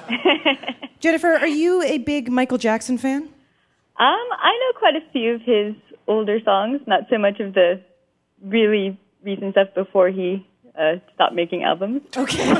[0.99, 3.23] Jennifer, are you a big Michael Jackson fan?
[3.23, 3.29] Um,
[3.99, 5.75] I know quite a few of his
[6.07, 7.81] older songs, not so much of the
[8.43, 10.45] really recent stuff before he
[10.77, 12.01] uh, stopped making albums.
[12.15, 12.37] Okay.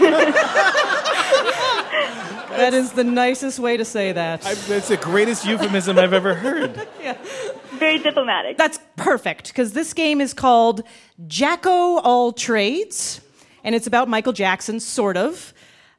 [2.58, 4.46] that is the nicest way to say that.
[4.46, 6.88] I, that's the greatest euphemism I've ever heard.
[7.02, 7.18] yeah.
[7.74, 8.58] Very diplomatic.
[8.58, 10.82] That's perfect because this game is called
[11.28, 13.22] Jacko All Trades,
[13.64, 15.54] and it's about Michael Jackson, sort of.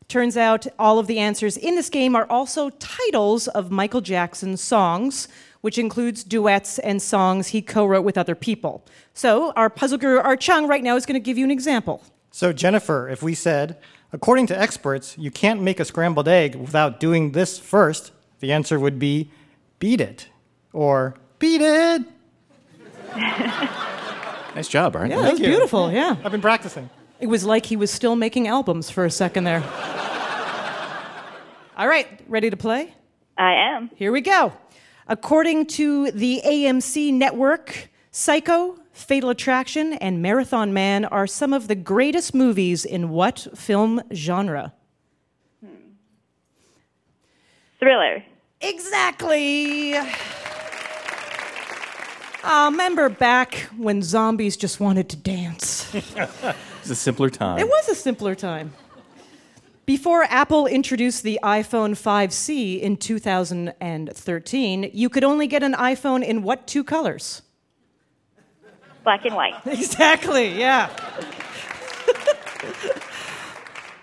[0.09, 4.63] Turns out all of the answers in this game are also titles of Michael Jackson's
[4.63, 5.29] songs,
[5.61, 8.83] which includes duets and songs he co wrote with other people.
[9.13, 12.03] So, our puzzle guru, Art Chung, right now is going to give you an example.
[12.31, 13.77] So, Jennifer, if we said,
[14.11, 18.81] according to experts, you can't make a scrambled egg without doing this first, the answer
[18.81, 19.31] would be
[19.79, 20.29] beat it
[20.73, 22.03] or beat it.
[24.55, 25.09] Nice job, Art.
[25.09, 25.93] Yeah, that was beautiful.
[25.93, 26.17] Yeah.
[26.25, 26.91] I've been practicing.
[27.21, 29.63] It was like he was still making albums for a second there.
[31.77, 32.95] All right, ready to play?
[33.37, 33.91] I am.
[33.97, 34.53] Here we go.
[35.09, 41.75] According to the AMC network, Psycho, Fatal Attraction, and Marathon Man are some of the
[41.75, 44.73] greatest movies in what film genre?
[47.81, 48.25] Thriller.
[48.61, 49.95] Exactly.
[52.45, 55.95] Ah, remember back when zombies just wanted to dance?
[56.89, 57.59] It's a simpler time.
[57.59, 58.73] It was a simpler time.
[59.85, 66.43] Before Apple introduced the iPhone 5C in 2013, you could only get an iPhone in
[66.43, 67.43] what two colors?
[69.05, 69.53] Black and white.
[69.67, 70.89] Exactly, yeah.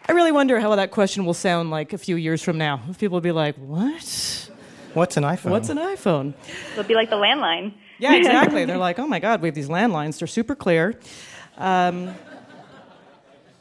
[0.08, 2.84] I really wonder how that question will sound like a few years from now.
[3.00, 4.52] People will be like, what?
[4.93, 5.50] What's an iPhone?
[5.50, 6.36] What's an iPhone?
[6.74, 7.74] It'll be like the landline.
[7.98, 8.63] Yeah, exactly.
[8.67, 10.19] They're like, oh my God, we have these landlines.
[10.19, 11.00] They're super clear.
[11.58, 12.13] Um,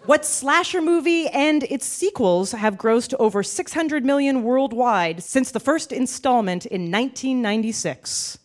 [0.07, 5.93] what slasher movie and its sequels have grossed over 600 million worldwide since the first
[5.93, 8.39] installment in 1996?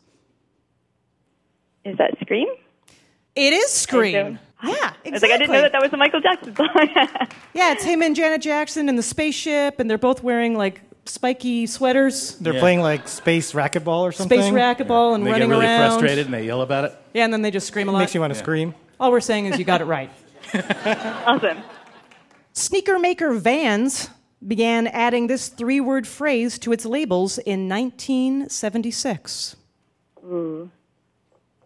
[1.86, 2.48] Is that Scream?
[3.36, 4.14] It is I Scream.
[4.14, 6.68] don't- Yeah, I was like, I didn't know that that was a Michael Jackson song.
[7.54, 11.66] Yeah, it's him and Janet Jackson in the spaceship, and they're both wearing like spiky
[11.66, 12.36] sweaters.
[12.38, 12.60] They're Yeah.
[12.60, 14.40] playing like space racquetball or something.
[14.40, 15.90] Space racquetball and they running get really around.
[15.90, 16.94] frustrated and they yell about it.
[17.14, 18.00] Yeah, and then they just scream a It lot.
[18.00, 18.76] makes you want to scream.
[19.00, 20.12] All we're saying is you got it right.
[21.26, 21.58] awesome.
[22.54, 24.10] Sneaker maker Vans
[24.46, 29.56] began adding this three word phrase to its labels in 1976.
[30.26, 30.70] Ooh.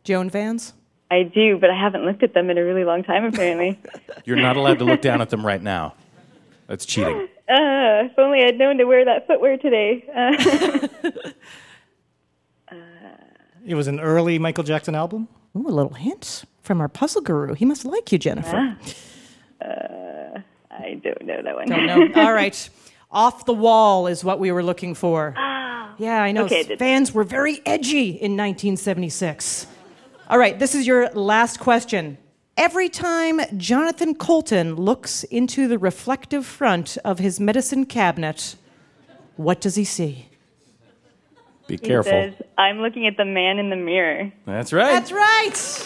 [0.04, 0.74] Joan Vans?
[1.12, 3.80] I do, but I haven't looked at them in a really long time, apparently.
[4.26, 5.96] You're not allowed to look down at them right now.
[6.68, 7.28] That's cheating.
[7.46, 10.06] Uh, if only I'd known to wear that footwear today.
[10.16, 11.12] Uh,
[13.66, 15.28] It was an early Michael Jackson album.
[15.56, 17.54] Ooh, a little hint from our puzzle guru.
[17.54, 18.76] He must like you, Jennifer.
[19.62, 20.40] uh,
[20.72, 21.68] I don't know that one.
[21.68, 22.10] Don't know.
[22.22, 22.70] All right.
[23.12, 25.36] Off the wall is what we were looking for.
[26.00, 26.46] Yeah, I know.
[26.46, 29.68] Okay, Vans were very edgy in 1976.
[30.30, 32.18] All right, this is your last question.
[32.58, 38.56] Every time Jonathan Coulton looks into the reflective front of his medicine cabinet,
[39.36, 40.30] what does he see?
[41.68, 42.12] Be He careful.
[42.12, 44.32] says, I'm looking at the man in the mirror.
[44.46, 44.92] That's right.
[44.92, 45.83] That's right.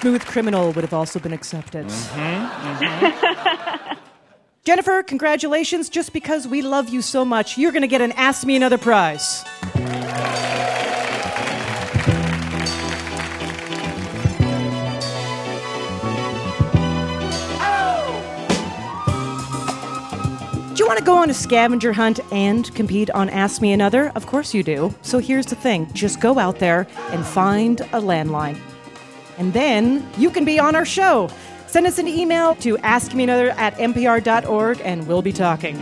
[0.00, 1.84] Smooth Criminal would have also been accepted.
[1.84, 3.94] Mm-hmm, mm-hmm.
[4.64, 5.90] Jennifer, congratulations.
[5.90, 8.78] Just because we love you so much, you're going to get an Ask Me Another
[8.78, 9.44] prize.
[20.72, 24.12] Do you want to go on a scavenger hunt and compete on Ask Me Another?
[24.14, 24.94] Of course you do.
[25.02, 28.58] So here's the thing just go out there and find a landline.
[29.40, 31.30] And then you can be on our show.
[31.66, 35.78] Send us an email to askmeanother at npr.org and we'll be talking.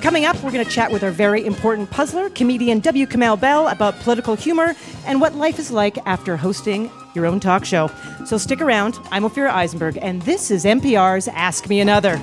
[0.00, 3.04] Coming up, we're going to chat with our very important puzzler, comedian W.
[3.06, 7.64] Kamau Bell, about political humor and what life is like after hosting your own talk
[7.64, 7.90] show.
[8.24, 8.98] So stick around.
[9.10, 12.20] I'm Ophira Eisenberg, and this is NPR's Ask Me Another.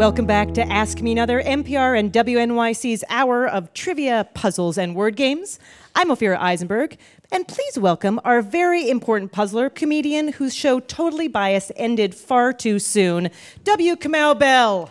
[0.00, 5.14] Welcome back to Ask Me Another, NPR and WNYC's hour of trivia, puzzles, and word
[5.14, 5.58] games.
[5.94, 6.96] I'm Ophira Eisenberg,
[7.30, 12.78] and please welcome our very important puzzler, comedian whose show Totally Biased ended far too
[12.78, 13.28] soon,
[13.64, 13.94] W.
[13.94, 14.90] Kamau Bell.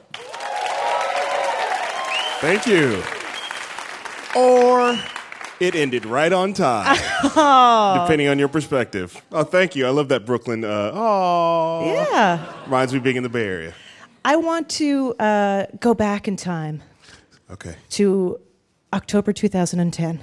[2.39, 3.01] Thank you.
[4.39, 4.95] Or
[5.59, 9.19] it ended right on time, depending on your perspective.
[9.31, 9.87] Oh, thank you.
[9.87, 10.63] I love that Brooklyn.
[10.63, 12.63] Uh, oh, Yeah.
[12.65, 13.73] Reminds me of being in the Bay Area.
[14.25, 16.81] I want to uh, go back in time
[17.51, 17.75] Okay.
[17.91, 18.39] to
[18.93, 20.19] October 2010.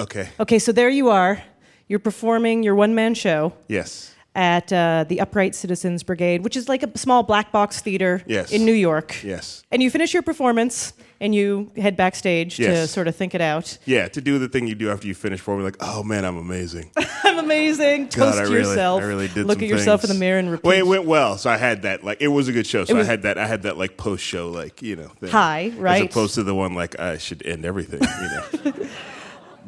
[0.00, 0.28] Okay.
[0.40, 1.42] Okay, so there you are.
[1.88, 3.52] You're performing your one man show.
[3.68, 4.13] Yes.
[4.34, 8.50] At uh, the Upright Citizens Brigade, which is like a small black box theater Yes.
[8.50, 9.22] in New York.
[9.22, 9.62] Yes.
[9.70, 13.78] And you finish your performance and you head backstage to sort of think it out.
[13.86, 16.36] Yeah, to do the thing you do after you finish performing, like, oh man, I'm
[16.36, 16.90] amazing.
[17.22, 18.04] I'm amazing.
[18.06, 19.00] God, Toast I really, yourself.
[19.02, 20.64] I really did Look at yourself in the mirror and repeat.
[20.66, 22.02] Well, it went well, so I had that.
[22.04, 22.84] Like, it was a good show.
[22.84, 23.38] So was- I had that.
[23.38, 25.30] I had that like post show, like you know, thing.
[25.30, 26.02] High, right?
[26.02, 28.00] As opposed to the one like I should end everything.
[28.02, 28.88] You know.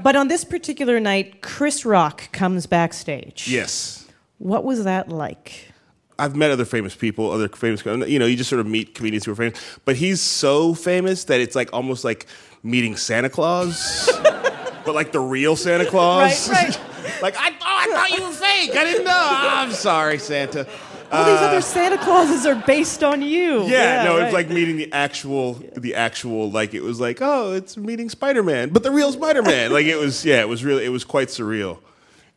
[0.03, 3.49] But on this particular night, Chris Rock comes backstage.
[3.49, 4.06] yes.
[4.39, 5.73] What was that like?
[6.19, 9.27] I've met other famous people, other famous, you know, you just sort of meet comedians
[9.27, 9.59] who are famous.
[9.85, 12.27] But he's so famous that it's like almost like
[12.63, 16.49] meeting Santa Claus, but like the real Santa Claus.
[16.49, 16.81] Right, right.
[17.23, 18.75] like I, oh, I thought you were fake.
[18.75, 19.11] I didn't know.
[19.13, 20.67] Oh, I'm sorry, Santa.
[21.13, 23.65] All these Uh, other Santa Clauses are based on you.
[23.67, 24.25] Yeah, no, right.
[24.25, 28.43] it's like meeting the actual, the actual, like it was like, oh, it's meeting Spider
[28.43, 29.71] Man, but the real Spider Man.
[29.71, 31.79] like it was, yeah, it was really, it was quite surreal.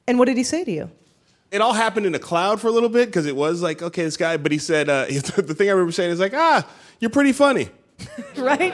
[0.06, 0.92] And what did he say to you?
[1.52, 4.04] It all happened in a cloud for a little bit because it was like, okay,
[4.04, 6.68] this guy, but he said, uh, the thing I remember saying is like, ah,
[7.00, 7.70] you're pretty funny.
[8.38, 8.74] right?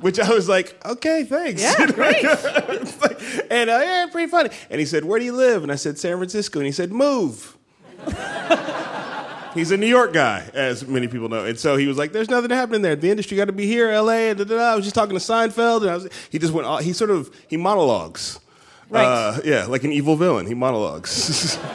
[0.00, 1.62] Which I was like, okay, thanks.
[1.62, 2.24] Yeah, great.
[3.50, 4.50] and uh, yeah, pretty funny.
[4.70, 5.62] And he said, where do you live?
[5.62, 6.60] And I said, San Francisco.
[6.60, 7.56] And he said, move.
[9.56, 11.46] He's a New York guy, as many people know.
[11.46, 12.94] And so he was like, there's nothing happening there.
[12.94, 14.28] The industry got to be here, LA.
[14.28, 14.72] And da, da, da.
[14.72, 15.80] I was just talking to Seinfeld.
[15.80, 18.38] And I was, he just went, all, he sort of, he monologues.
[18.88, 19.04] Right.
[19.04, 20.46] Uh, yeah, like an evil villain.
[20.46, 21.58] He monologues.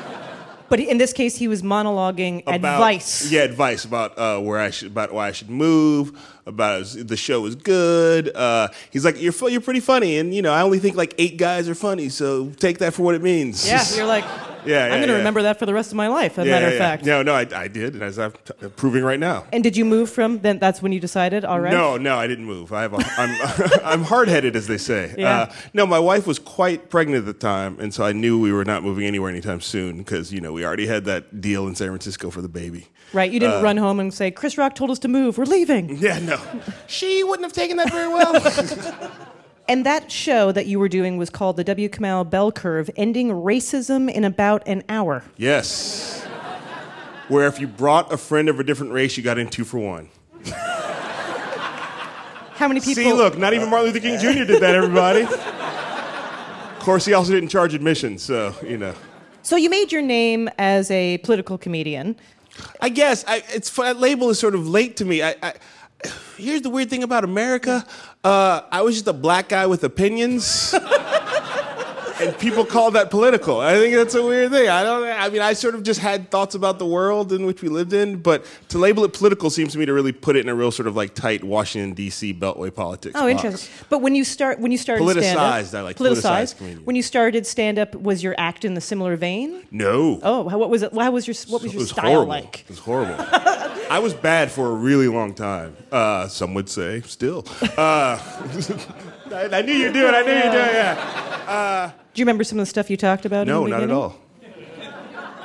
[0.71, 3.30] But in this case, he was monologuing about- advice.
[3.30, 7.45] Yeah, advice about uh, where I should, about why I should move, about the show
[7.45, 8.36] is good.
[8.36, 11.38] Uh, he's like, you're you're pretty funny, and you know, I only think like eight
[11.38, 13.67] guys are funny, so take that for what it means.
[13.67, 15.17] Yeah, you're like, yeah, yeah, I'm going to yeah.
[15.17, 16.89] remember that for the rest of my life, as a Yeah, matter yeah, of yeah.
[16.89, 17.06] fact.
[17.06, 19.46] No, no, I, I did, and as I'm t- proving right now.
[19.54, 20.60] And did you move from then?
[20.60, 21.71] That's when you decided, all right?
[21.71, 22.71] No, no, I didn't move.
[22.73, 25.13] I have a, I'm, I'm hard-headed, as they say.
[25.17, 25.42] Yeah.
[25.42, 28.52] Uh, no, my wife was quite pregnant at the time, and so I knew we
[28.52, 31.75] were not moving anywhere anytime soon because you know we already had that deal in
[31.75, 32.87] San Francisco for the baby.
[33.13, 33.29] Right?
[33.31, 35.37] You didn't Uh, run home and say, Chris Rock told us to move.
[35.37, 35.97] We're leaving.
[35.97, 36.39] Yeah, no.
[36.87, 38.33] She wouldn't have taken that very well.
[39.67, 41.87] And that show that you were doing was called the W.
[41.87, 45.23] Kamau Bell Curve, ending racism in about an hour.
[45.37, 46.25] yes.
[47.29, 49.77] Where if you brought a friend of a different race, you got in two for
[49.79, 50.09] one.
[52.55, 52.95] How many people?
[53.03, 54.43] See, look, not even Martin Luther King Jr.
[54.45, 55.21] did that, everybody.
[55.21, 58.93] of course, he also didn't charge admission, so, you know.
[59.41, 62.15] So you made your name as a political comedian.
[62.79, 65.21] I guess I, it's that label is sort of late to me.
[65.21, 65.54] I, I,
[66.37, 67.85] here's the weird thing about America.
[68.23, 70.73] Uh, I was just a black guy with opinions.
[72.22, 73.60] and people call that political.
[73.60, 74.69] I think that's a weird thing.
[74.69, 75.04] I don't.
[75.08, 77.94] I mean, I sort of just had thoughts about the world in which we lived
[77.94, 80.56] in, but to label it political seems to me to really put it in a
[80.56, 82.34] real sort of like tight Washington D.C.
[82.34, 83.15] Beltway politics.
[83.15, 83.32] Oh, box.
[83.32, 83.86] interesting.
[83.90, 86.86] But when you start, when you started Politicized, stand-up, I like politicized comedian.
[86.86, 89.63] When you started stand up, was your act in the similar vein?
[89.72, 90.19] No.
[90.24, 90.94] Oh, how, what was it?
[90.94, 92.28] How was your what was your was style horrible.
[92.28, 92.62] like?
[92.62, 93.15] It was horrible.
[93.92, 95.76] I was bad for a really long time.
[95.92, 97.46] Uh, some would say still.
[97.78, 98.17] Uh,
[99.34, 100.13] I, I knew you'd do it.
[100.13, 100.73] I knew you'd do it.
[100.73, 101.44] Yeah.
[101.48, 103.48] Uh, Do you remember some of the stuff you talked about?
[103.48, 104.15] no, in the not at all.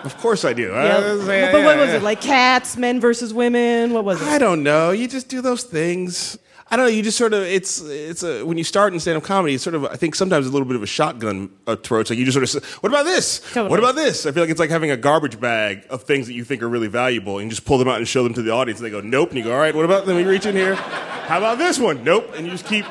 [0.04, 0.68] Of course I do.
[0.70, 0.96] Yeah.
[0.98, 2.20] Uh, yeah, but what was it like?
[2.20, 3.92] Cats, men versus women.
[3.92, 4.28] What was it?
[4.28, 4.92] I don't know.
[4.92, 6.38] You just do those things.
[6.70, 6.90] I don't know.
[6.92, 9.54] You just sort of it's it's a when you start in stand up comedy.
[9.54, 12.10] It's sort of I think sometimes a little bit of a shotgun approach.
[12.10, 13.40] Like you just sort of say, what about this?
[13.52, 13.68] Totally.
[13.70, 14.26] What about this?
[14.26, 16.68] I feel like it's like having a garbage bag of things that you think are
[16.68, 18.86] really valuable, and you just pull them out and show them to the audience, and
[18.86, 19.74] they go nope, and you go all right.
[19.74, 20.06] What about?
[20.06, 20.74] Let me reach in here.
[20.74, 22.04] How about this one?
[22.04, 22.84] Nope, and you just keep.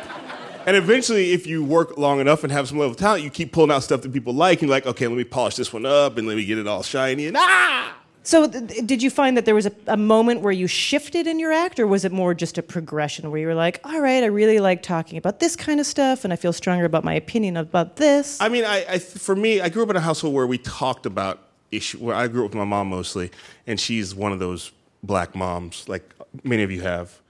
[0.66, 3.52] And eventually, if you work long enough and have some level of talent, you keep
[3.52, 5.86] pulling out stuff that people like, and you're like, okay, let me polish this one
[5.86, 7.96] up, and let me get it all shiny, and ah.
[8.24, 11.38] So, th- did you find that there was a, a moment where you shifted in
[11.38, 14.24] your act, or was it more just a progression where you were like, all right,
[14.24, 17.14] I really like talking about this kind of stuff, and I feel stronger about my
[17.14, 18.42] opinion about this?
[18.42, 21.06] I mean, I, I for me, I grew up in a household where we talked
[21.06, 22.02] about issues.
[22.02, 23.30] Where I grew up with my mom mostly,
[23.68, 24.72] and she's one of those
[25.04, 26.12] black moms, like
[26.44, 27.22] many of you have.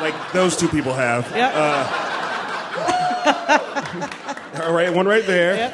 [0.00, 1.30] Like those two people have.
[1.34, 1.84] Uh,
[4.64, 5.70] all right, one right there.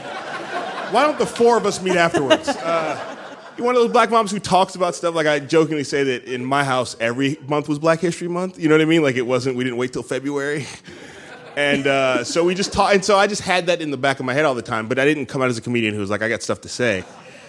[0.91, 2.49] Why don't the four of us meet afterwards?
[2.49, 3.17] Uh,
[3.57, 6.25] you're one of those black moms who talks about stuff like I jokingly say that
[6.25, 8.59] in my house every month was Black History Month.
[8.59, 9.03] You know what I mean?
[9.03, 9.57] Like it wasn't.
[9.57, 10.67] We didn't wait till February.
[11.57, 14.19] And uh, so we just talked, and so I just had that in the back
[14.19, 14.89] of my head all the time.
[14.89, 16.69] But I didn't come out as a comedian who was like, I got stuff to
[16.69, 17.05] say.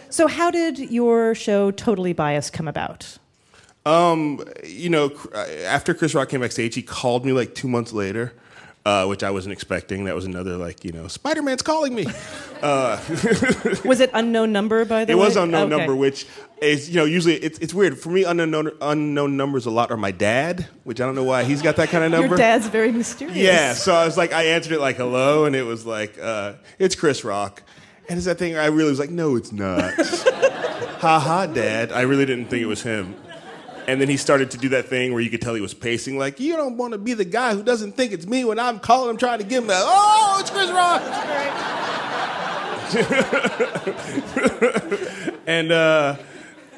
[0.09, 3.17] So, how did your show Totally Biased come about?
[3.85, 5.11] Um, you know,
[5.65, 8.33] after Chris Rock came backstage, he called me like two months later,
[8.83, 10.05] uh, which I wasn't expecting.
[10.05, 12.07] That was another like, you know, Spider Man's calling me.
[12.63, 12.99] Uh,
[13.85, 15.21] Was it unknown number by the it way?
[15.21, 15.77] It was unknown Okay.
[15.77, 16.25] number, which
[16.61, 18.23] is you know usually it's it's weird for me.
[18.23, 21.75] Unknown unknown numbers a lot are my dad, which I don't know why he's got
[21.75, 22.27] that kind of number.
[22.29, 23.37] Your dad's very mysterious.
[23.37, 26.53] Yeah, so I was like, I answered it like hello, and it was like, uh,
[26.79, 27.61] it's Chris Rock.
[28.07, 29.93] And it's that thing I really was like, no, it's not.
[30.99, 31.91] ha ha, dad.
[31.91, 33.15] I really didn't think it was him.
[33.87, 36.17] And then he started to do that thing where you could tell he was pacing,
[36.17, 38.79] like, you don't want to be the guy who doesn't think it's me when I'm
[38.79, 41.01] calling him trying to give him a, oh, it's Chris Rock.
[45.47, 46.15] and, uh,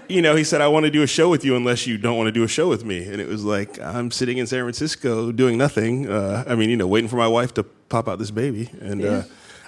[0.08, 2.18] you know, he said, I want to do a show with you unless you don't
[2.18, 3.04] want to do a show with me.
[3.08, 6.10] And it was like, I'm sitting in San Francisco doing nothing.
[6.10, 8.70] Uh, I mean, you know, waiting for my wife to pop out this baby.
[8.80, 9.24] And uh,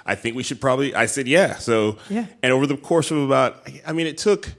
[0.06, 1.56] I think we should probably, I said, yeah.
[1.56, 2.26] So, Yeah.
[2.42, 4.50] and over the course of about, I mean, it took,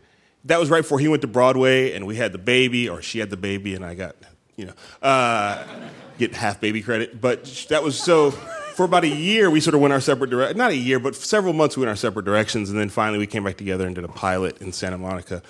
[0.46, 3.20] that was right before he went to Broadway and we had the baby, or she
[3.20, 4.16] had the baby, and I got,
[4.56, 5.66] you know, uh,
[6.18, 7.22] get half baby credit.
[7.22, 10.58] But that was so, for about a year, we sort of went our separate directions.
[10.58, 12.70] Not a year, but several months we went our separate directions.
[12.70, 15.42] And then finally we came back together and did a pilot in Santa Monica.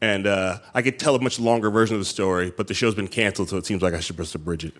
[0.00, 2.94] And uh, I could tell a much longer version of the story, but the show's
[2.94, 4.74] been canceled, so it seems like I should just abridge it.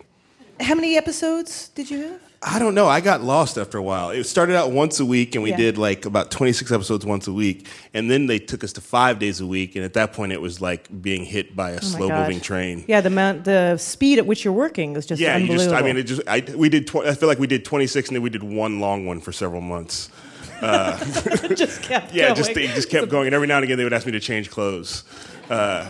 [0.59, 2.21] How many episodes did you have?
[2.41, 2.87] I don't know.
[2.87, 4.11] I got lost after a while.
[4.11, 5.57] It started out once a week, and we Yeah.
[5.57, 7.65] did like about 26 episodes once a week.
[7.95, 9.75] And then they took us to five days a week.
[9.75, 12.39] And at that point, it was like being hit by a Oh my slow moving
[12.39, 12.85] train.
[12.87, 15.81] Yeah, the amount, the speed at which you're working is just yeah, you just, I
[15.81, 18.21] mean, it just, I, we did, tw- I feel like we did 26, and then
[18.21, 20.09] we did one long one for several months.
[20.61, 20.95] Uh,
[21.55, 22.35] just kept yeah, going.
[22.35, 23.25] just, it just kept going.
[23.27, 25.03] And every now and again, they would ask me to change clothes.
[25.49, 25.89] Uh,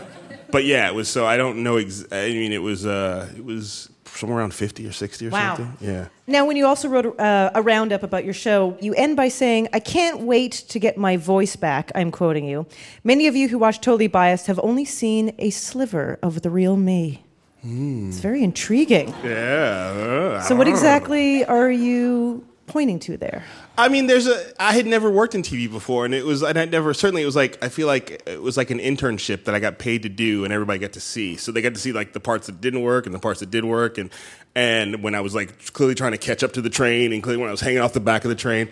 [0.50, 3.43] but yeah, it was so, I don't know, ex- I mean, it was, uh, it
[3.43, 5.55] was somewhere around 50 or 60 or Wow.
[5.55, 5.78] something.
[5.88, 6.07] Yeah.
[6.28, 9.70] Now, when you also wrote uh, a roundup about your show, you end by saying,
[9.74, 11.91] I can't wait to get my voice back.
[11.95, 12.65] I'm quoting you.
[13.03, 16.76] Many of you who watch Totally Biased have only seen a sliver of the real
[16.76, 17.24] me.
[17.63, 19.13] It's very intriguing.
[19.24, 20.41] Yeah.
[20.41, 23.43] So, what exactly are you pointing to there?
[23.80, 24.43] I mean, there's a.
[24.61, 26.93] I had never worked in TV before, and it was, and I never.
[26.95, 29.78] Certainly, it was like I feel like it was like an internship that I got
[29.78, 31.36] paid to do, and everybody got to see.
[31.38, 33.51] So they got to see like the parts that didn't work and the parts that
[33.51, 34.09] did work, and
[34.55, 37.39] and when I was like clearly trying to catch up to the train, and clearly
[37.39, 38.69] when I was hanging off the back of the train,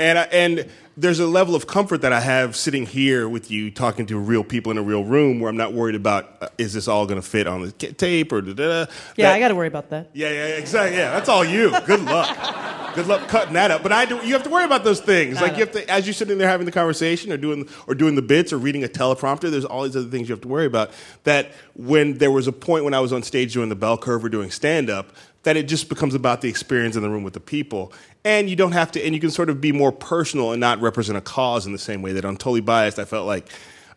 [0.00, 3.70] and I, and there's a level of comfort that I have sitting here with you,
[3.70, 6.72] talking to real people in a real room, where I'm not worried about uh, is
[6.72, 8.84] this all going to fit on the tape or da da.
[8.86, 8.92] da.
[9.16, 10.10] Yeah, That- I got to worry about that.
[10.14, 10.98] yeah, yeah, exactly.
[10.98, 11.70] Yeah, that's all you.
[11.86, 12.84] Good luck.
[12.98, 13.84] Good luck cutting that up.
[13.84, 14.16] But I do.
[14.16, 15.40] You have to worry about those things.
[15.40, 18.16] Like you have to, as you're sitting there having the conversation, or doing, or doing
[18.16, 19.52] the bits, or reading a teleprompter.
[19.52, 20.90] There's all these other things you have to worry about.
[21.22, 24.24] That when there was a point when I was on stage doing the bell curve
[24.24, 25.12] or doing stand up,
[25.44, 27.92] that it just becomes about the experience in the room with the people,
[28.24, 30.80] and you don't have to, and you can sort of be more personal and not
[30.80, 33.46] represent a cause in the same way that on Totally Biased, I felt like.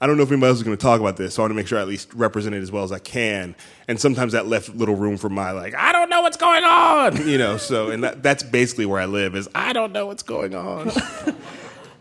[0.01, 1.51] I don't know if anybody else is going to talk about this, so I want
[1.51, 3.55] to make sure I at least represent it as well as I can.
[3.87, 7.27] And sometimes that left little room for my like, I don't know what's going on,
[7.29, 7.57] you know.
[7.57, 10.91] So, and that, that's basically where I live is I don't know what's going on.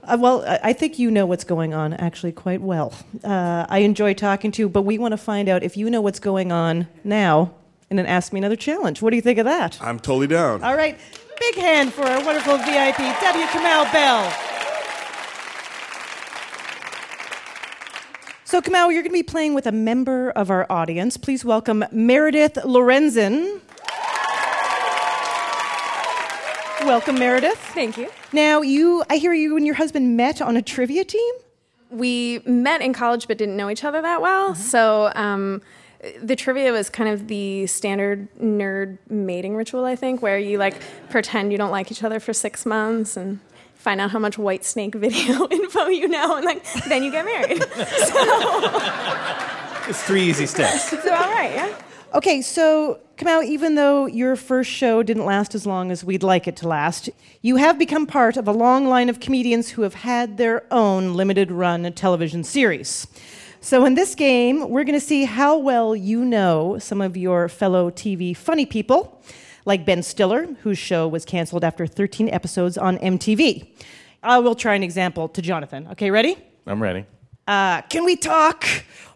[0.02, 2.92] Uh, well, I think you know what's going on actually quite well.
[3.22, 6.00] Uh, I enjoy talking to you, but we want to find out if you know
[6.00, 7.52] what's going on now
[7.90, 9.02] and then Ask Me Another challenge.
[9.02, 9.80] What do you think of that?
[9.80, 10.64] I'm totally down.
[10.64, 10.98] All right,
[11.38, 13.46] big hand for our wonderful VIP, W.
[13.46, 14.49] Kamau Bell.
[18.50, 21.16] So, Kamau, you're going to be playing with a member of our audience.
[21.16, 23.60] Please welcome Meredith Lorenzen.
[26.84, 27.58] Welcome, Meredith.
[27.58, 28.10] Thank you.
[28.32, 31.32] Now, you, I hear you and your husband met on a trivia team.
[31.90, 34.56] We met in college but didn't know each other that well.
[34.56, 35.62] So um,
[36.20, 40.82] the trivia was kind of the standard nerd mating ritual, I think, where you like
[41.08, 43.38] pretend you don't like each other for six months and
[43.80, 47.24] find out how much White Snake video info you know, and like then you get
[47.24, 47.64] married.
[49.88, 50.92] It's three easy steps.
[50.92, 51.82] It's all right, yeah.
[52.14, 56.46] Okay, so Kamau, even though your first show didn't last as long as we'd like
[56.46, 57.10] it to last,
[57.42, 61.14] you have become part of a long line of comedians who have had their own
[61.14, 63.08] limited run television series.
[63.60, 67.48] So, in this game, we're going to see how well you know some of your
[67.48, 69.20] fellow TV funny people,
[69.70, 73.68] like Ben Stiller, whose show was canceled after 13 episodes on MTV.
[74.20, 75.86] I will try an example to Jonathan.
[75.92, 76.36] Okay, ready?
[76.66, 77.06] I'm ready.
[77.46, 78.64] Uh, can we talk?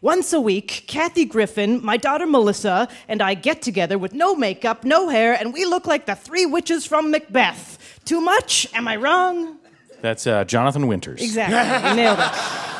[0.00, 4.84] Once a week, Kathy Griffin, my daughter Melissa, and I get together with no makeup,
[4.84, 8.00] no hair, and we look like the three witches from Macbeth.
[8.04, 8.68] Too much?
[8.74, 9.58] Am I wrong?
[10.02, 11.20] That's uh, Jonathan Winters.
[11.20, 11.90] Exactly.
[11.90, 12.30] You nailed it.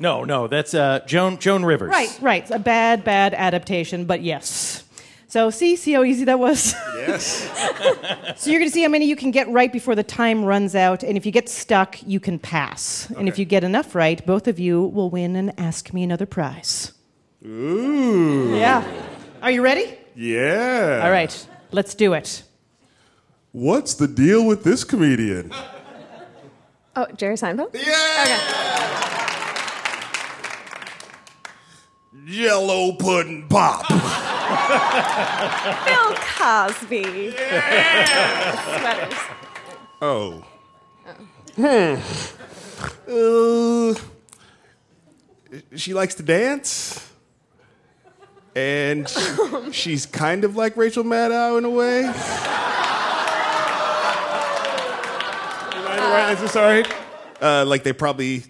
[0.00, 1.90] No, no, that's uh, Joan Joan Rivers.
[1.90, 2.50] Right, right.
[2.50, 4.82] A bad, bad adaptation, but yes.
[5.30, 6.74] So, see, see how easy that was?
[6.96, 7.24] Yes.
[8.36, 10.74] so, you're going to see how many you can get right before the time runs
[10.74, 11.04] out.
[11.04, 13.08] And if you get stuck, you can pass.
[13.10, 16.26] And if you get enough right, both of you will win and ask me another
[16.26, 16.92] prize.
[17.46, 18.56] Ooh.
[18.56, 18.84] Yeah.
[19.40, 19.96] Are you ready?
[20.16, 21.00] Yeah.
[21.04, 22.42] All right, let's do it.
[23.52, 25.52] What's the deal with this comedian?
[26.96, 27.72] Oh, Jerry Seinfeld?
[27.72, 28.22] Yeah.
[28.22, 28.40] Okay.
[32.26, 33.86] Jello pudding pop.
[35.86, 37.32] Bill Cosby.
[38.78, 39.18] Sweaters.
[40.02, 40.44] Oh.
[41.56, 41.96] Hmm.
[43.10, 43.94] Uh,
[45.76, 47.06] she likes to dance.
[48.54, 49.36] And she-
[49.72, 52.04] she's kind of like Rachel Maddow in a way.
[52.04, 52.14] Am
[55.86, 56.32] I right?
[56.32, 56.92] Is this all right?
[57.40, 58.44] Uh, like they probably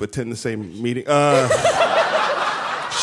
[0.00, 1.04] attend the same meeting.
[1.06, 1.48] Uh,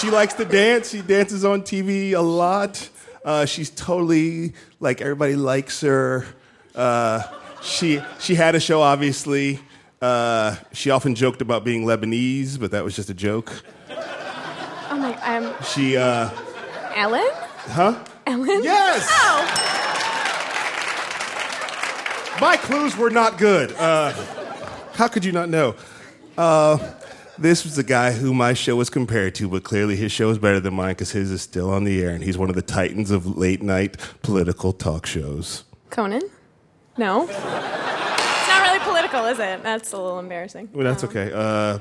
[0.03, 0.89] she likes to dance.
[0.91, 2.89] She dances on TV a lot.
[3.23, 6.25] Uh, she's totally like everybody likes her.
[6.75, 7.23] Uh,
[7.61, 9.61] she she had a show, obviously.
[10.01, 13.63] Uh, she often joked about being Lebanese, but that was just a joke.
[13.89, 16.29] Oh my, um, She, uh,
[16.95, 17.25] Ellen?
[17.31, 18.03] huh?
[18.27, 18.61] Ellen?
[18.61, 19.07] Yes!
[19.09, 19.39] Oh,
[22.41, 23.71] My clues were not good.
[23.73, 24.11] Uh,
[24.95, 25.75] how could you not know?
[27.38, 30.38] This was the guy who my show was compared to, but clearly his show is
[30.38, 32.61] better than mine because his is still on the air, and he's one of the
[32.61, 35.63] titans of late night political talk shows.
[35.89, 36.21] Conan?
[36.97, 37.23] No.
[37.23, 39.63] it's not really political, is it?
[39.63, 40.69] That's a little embarrassing.
[40.73, 41.31] Well, that's okay.
[41.34, 41.79] Uh,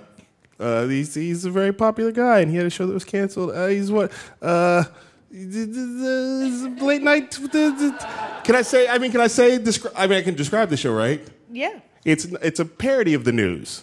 [0.58, 3.50] uh, he's, he's a very popular guy, and he had a show that was canceled.
[3.50, 4.10] Uh, he's what?
[4.40, 4.84] Uh,
[5.30, 7.30] late night.
[7.30, 8.88] Can I say?
[8.88, 9.58] I mean, can I say?
[9.58, 11.26] Descri- I mean, I can describe the show, right?
[11.50, 11.80] Yeah.
[12.04, 13.82] It's it's a parody of the news.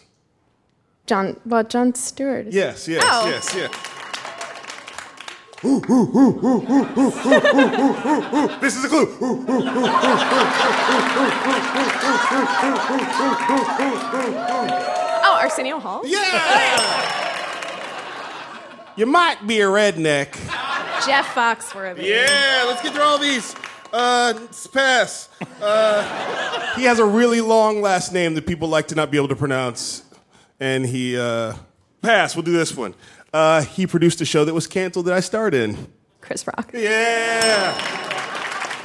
[1.10, 2.46] John, well, Jon Stewart.
[2.52, 3.28] Yes, yes, Oh.
[3.28, 3.72] yes, yes.
[8.62, 9.08] this is a clue.
[15.24, 16.04] Oh, Arsenio Hall?
[16.06, 17.06] Yeah!
[18.96, 20.34] You might be a redneck.
[21.08, 22.04] Jeff Foxworthy.
[22.04, 23.56] Yeah, let's get through all these.
[23.92, 25.30] Uh, let's pass.
[25.60, 29.30] Uh, he has a really long last name that people like to not be able
[29.30, 30.04] to pronounce.
[30.60, 31.54] And he, uh,
[32.02, 32.94] pass, we'll do this one.
[33.34, 35.88] Uh, he produced a show that was canceled that I starred in.
[36.22, 36.72] Chris Rock.
[36.74, 37.74] Yeah.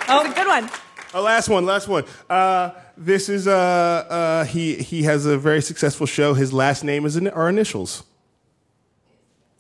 [0.08, 0.70] Oh, a good one.
[1.14, 2.04] Oh, last one, last one.
[2.28, 6.34] Uh, this is, uh, uh, he, he has a very successful show.
[6.34, 8.04] His last name is in, are initials.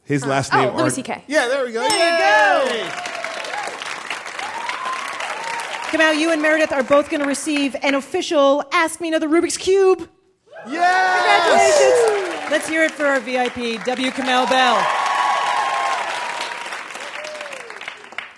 [0.04, 1.24] His last oh, name Louis are- C.K.
[1.26, 1.80] Yeah, there we go.
[1.88, 2.84] There Yay!
[2.84, 2.90] you go.
[5.90, 9.56] Kamau, you and Meredith are both going to receive an official Ask Me Another Rubik's
[9.56, 10.08] Cube.
[10.68, 12.24] Yes!
[12.24, 12.50] Congratulations.
[12.50, 14.10] Let's hear it for our VIP, W.
[14.10, 14.76] Kamau Bell.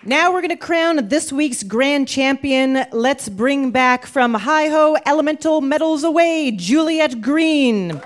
[0.05, 2.85] Now we're going to crown this week's grand champion.
[2.93, 8.01] Let's bring back from Hi Ho Elemental Medals Away, Juliet Green.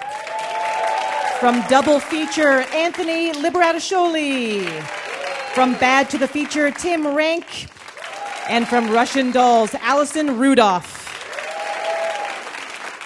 [1.38, 4.66] From Double Feature, Anthony Liberatasholi.
[5.54, 7.68] From Bad to the Feature, Tim Rank.
[8.48, 10.99] And from Russian Dolls, Allison Rudolph.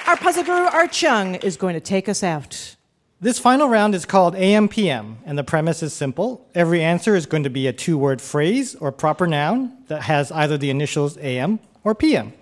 [0.06, 2.76] Our puzzle guru, Art Chung, is going to take us out.
[3.22, 6.46] This final round is called AMPM, and the premise is simple.
[6.54, 10.30] Every answer is going to be a two word phrase or proper noun that has
[10.30, 12.34] either the initials AM or PM.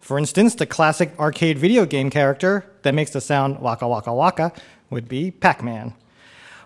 [0.00, 4.52] For instance, the classic arcade video game character that makes the sound waka waka waka
[4.90, 5.94] would be Pac Man.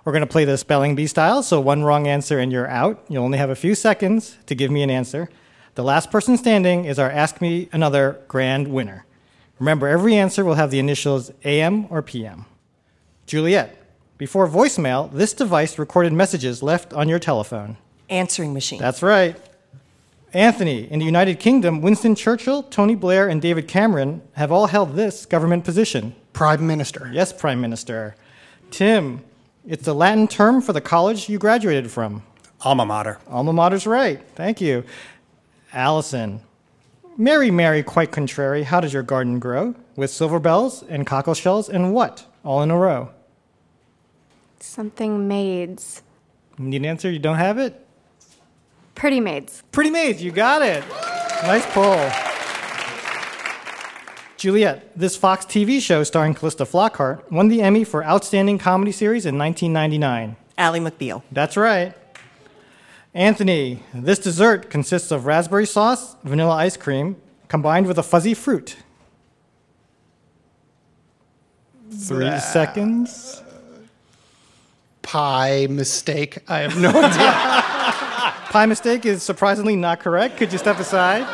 [0.05, 3.05] We're going to play the spelling bee style, so one wrong answer and you're out.
[3.09, 5.31] You only have a few seconds to give me an answer.
[5.77, 9.07] The last person standing is our Ask Me Another grand winner.
[9.63, 12.47] Remember, every answer will have the initials AM or PM.
[13.27, 13.79] Juliet,
[14.19, 17.77] before voicemail, this device recorded messages left on your telephone.
[18.11, 18.81] Answering machine.
[18.81, 19.37] That's right.
[20.33, 24.97] Anthony, in the United Kingdom, Winston Churchill, Tony Blair, and David Cameron have all held
[24.97, 26.17] this government position.
[26.33, 27.09] Prime Minister.
[27.13, 28.17] Yes, Prime Minister.
[28.73, 29.23] Tim,
[29.65, 32.25] it's the Latin term for the college you graduated from.
[32.63, 33.21] Alma mater.
[33.29, 34.21] Alma mater's right.
[34.35, 34.83] Thank you.
[35.73, 36.41] Allison,
[37.19, 39.75] Mary, Mary, quite contrary, how does your garden grow?
[39.97, 42.25] With silver bells and cockle shells and what?
[42.43, 43.11] All in a row.
[44.61, 46.03] Something maids.
[46.59, 47.11] Need an answer?
[47.11, 47.87] You don't have it?
[48.95, 49.63] Pretty maids.
[49.73, 50.85] Pretty maids, you got it.
[51.43, 52.11] Nice pull.
[54.39, 59.27] Juliet, this Fox TV show starring Calista Flockhart won the Emmy for Outstanding Comedy Series
[59.27, 60.37] in 1999.
[60.57, 61.23] Ally McBeal.
[61.31, 61.95] That's right.
[63.15, 67.17] Anthony, this dessert consists of raspberry sauce, vanilla ice cream,
[67.49, 68.77] combined with a fuzzy fruit.
[71.91, 72.39] Three Blah.
[72.39, 73.43] seconds.
[75.03, 76.39] Pie mistake.
[76.49, 77.33] I have no idea.
[78.51, 80.39] Pie mistake is surprisingly not correct.
[80.39, 81.27] Could you step aside?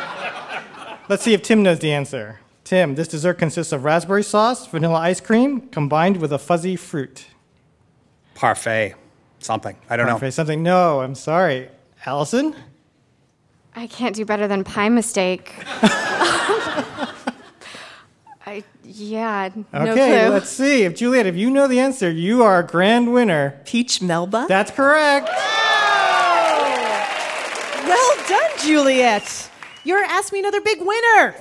[1.07, 2.39] Let's see if Tim knows the answer.
[2.65, 7.27] Tim, this dessert consists of raspberry sauce, vanilla ice cream, combined with a fuzzy fruit.
[8.35, 8.95] Parfait.
[9.39, 9.75] Something.
[9.89, 10.13] I don't know.
[10.13, 10.61] Parfait something.
[10.63, 11.69] No, I'm sorry.
[12.05, 12.55] Allison?
[13.75, 15.53] I can't do better than pie mistake.
[18.45, 20.33] I yeah, no okay, clue.
[20.33, 20.83] let's see.
[20.83, 23.61] If Juliet, if you know the answer, you are a grand winner.
[23.65, 24.45] Peach Melba?
[24.49, 25.29] That's correct.
[27.85, 29.51] Well done, Juliet.
[29.83, 31.35] You're Ask Me Another big winner.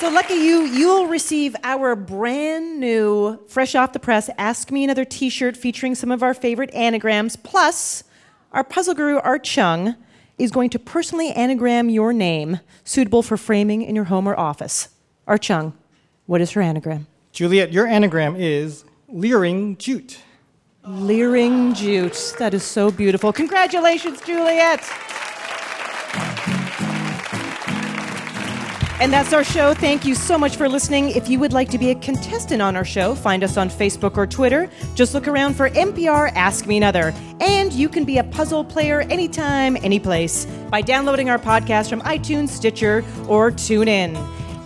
[0.00, 5.04] So lucky you, you'll receive our brand new, fresh off the press, Ask Me Another
[5.04, 7.36] t shirt featuring some of our favorite anagrams.
[7.36, 8.02] Plus,
[8.52, 9.96] our puzzle guru, Art Chung,
[10.38, 14.88] is going to personally anagram your name, suitable for framing in your home or office.
[15.26, 15.74] Art Chung,
[16.24, 17.06] what is her anagram?
[17.32, 20.22] Juliet, your anagram is leering jute.
[20.86, 22.36] Leering jute.
[22.38, 23.34] That is so beautiful.
[23.34, 24.80] Congratulations, Juliet.
[29.00, 29.72] And that's our show.
[29.72, 31.08] Thank you so much for listening.
[31.12, 34.18] If you would like to be a contestant on our show, find us on Facebook
[34.18, 34.68] or Twitter.
[34.94, 37.14] Just look around for NPR Ask Me Another.
[37.40, 42.50] And you can be a puzzle player anytime, anyplace by downloading our podcast from iTunes,
[42.50, 44.16] Stitcher, or TuneIn.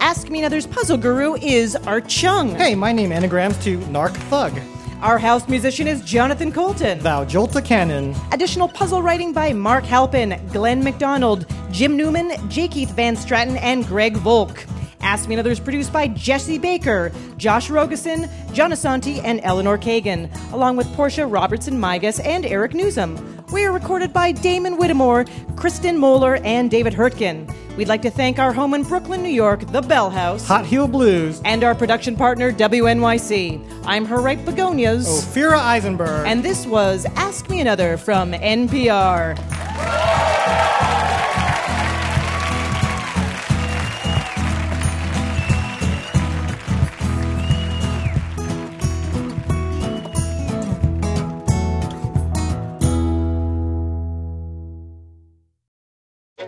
[0.01, 2.57] Ask Me Another's puzzle guru is Art Chung.
[2.57, 4.53] Hey, my name anagrams to Narc Thug.
[5.01, 6.99] Our house musician is Jonathan Coulton.
[7.01, 8.17] Thou Jolta Cannon.
[8.33, 12.69] Additional puzzle writing by Mark Halpin, Glenn McDonald, Jim Newman, J.
[12.69, 14.65] Keith Van Straaten, and Greg Volk.
[15.01, 20.31] Ask Me Another is produced by Jesse Baker, Josh Rogosin, John Asante, and Eleanor Kagan,
[20.53, 23.45] along with Portia Robertson Migas and Eric Newsom.
[23.51, 25.25] We are recorded by Damon Whittemore,
[25.57, 27.53] Kristen Moeller, and David Hurtgen.
[27.77, 30.87] We'd like to thank our home in Brooklyn, New York, the Bell House, Hot Heel
[30.87, 33.85] Blues, and our production partner, WNYC.
[33.85, 35.09] I'm her right begonias.
[35.09, 36.29] Ophira Eisenberg.
[36.29, 40.34] And this was Ask Me Another from NPR.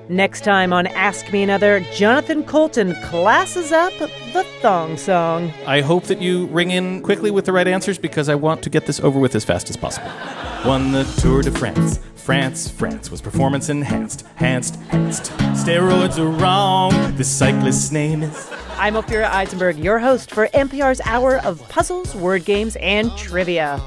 [0.08, 5.52] Next time on Ask Me Another, Jonathan Coulton classes up the thong song.
[5.66, 8.70] I hope that you ring in quickly with the right answers because I want to
[8.70, 10.08] get this over with as fast as possible.
[10.64, 11.98] Won the Tour de France.
[12.14, 14.22] France, France was performance enhanced.
[14.38, 15.32] Enhanced, enhanced.
[15.54, 16.92] Steroids are wrong.
[17.16, 18.48] This cyclist's name is.
[18.78, 23.80] I'm Ophira Eisenberg, your host for NPR's hour of puzzles, word games, and trivia.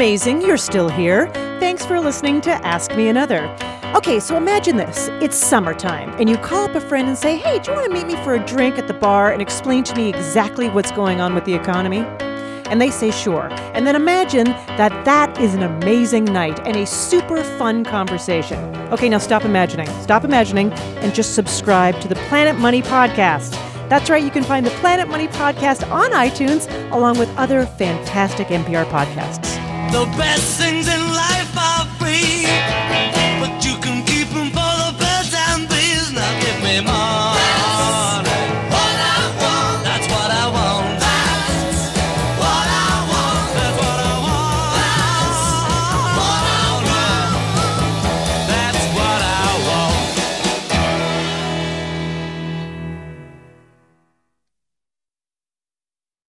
[0.00, 1.26] Amazing, you're still here.
[1.60, 3.54] Thanks for listening to Ask Me Another.
[3.94, 5.08] Okay, so imagine this.
[5.20, 7.92] It's summertime, and you call up a friend and say, Hey, do you want to
[7.92, 11.20] meet me for a drink at the bar and explain to me exactly what's going
[11.20, 11.98] on with the economy?
[12.70, 13.48] And they say sure.
[13.74, 14.46] And then imagine
[14.78, 18.58] that that is an amazing night and a super fun conversation.
[18.94, 19.86] Okay, now stop imagining.
[20.00, 23.50] Stop imagining and just subscribe to the Planet Money Podcast.
[23.90, 28.46] That's right, you can find the Planet Money Podcast on iTunes along with other fantastic
[28.46, 29.69] NPR podcasts.
[29.90, 30.99] The best things in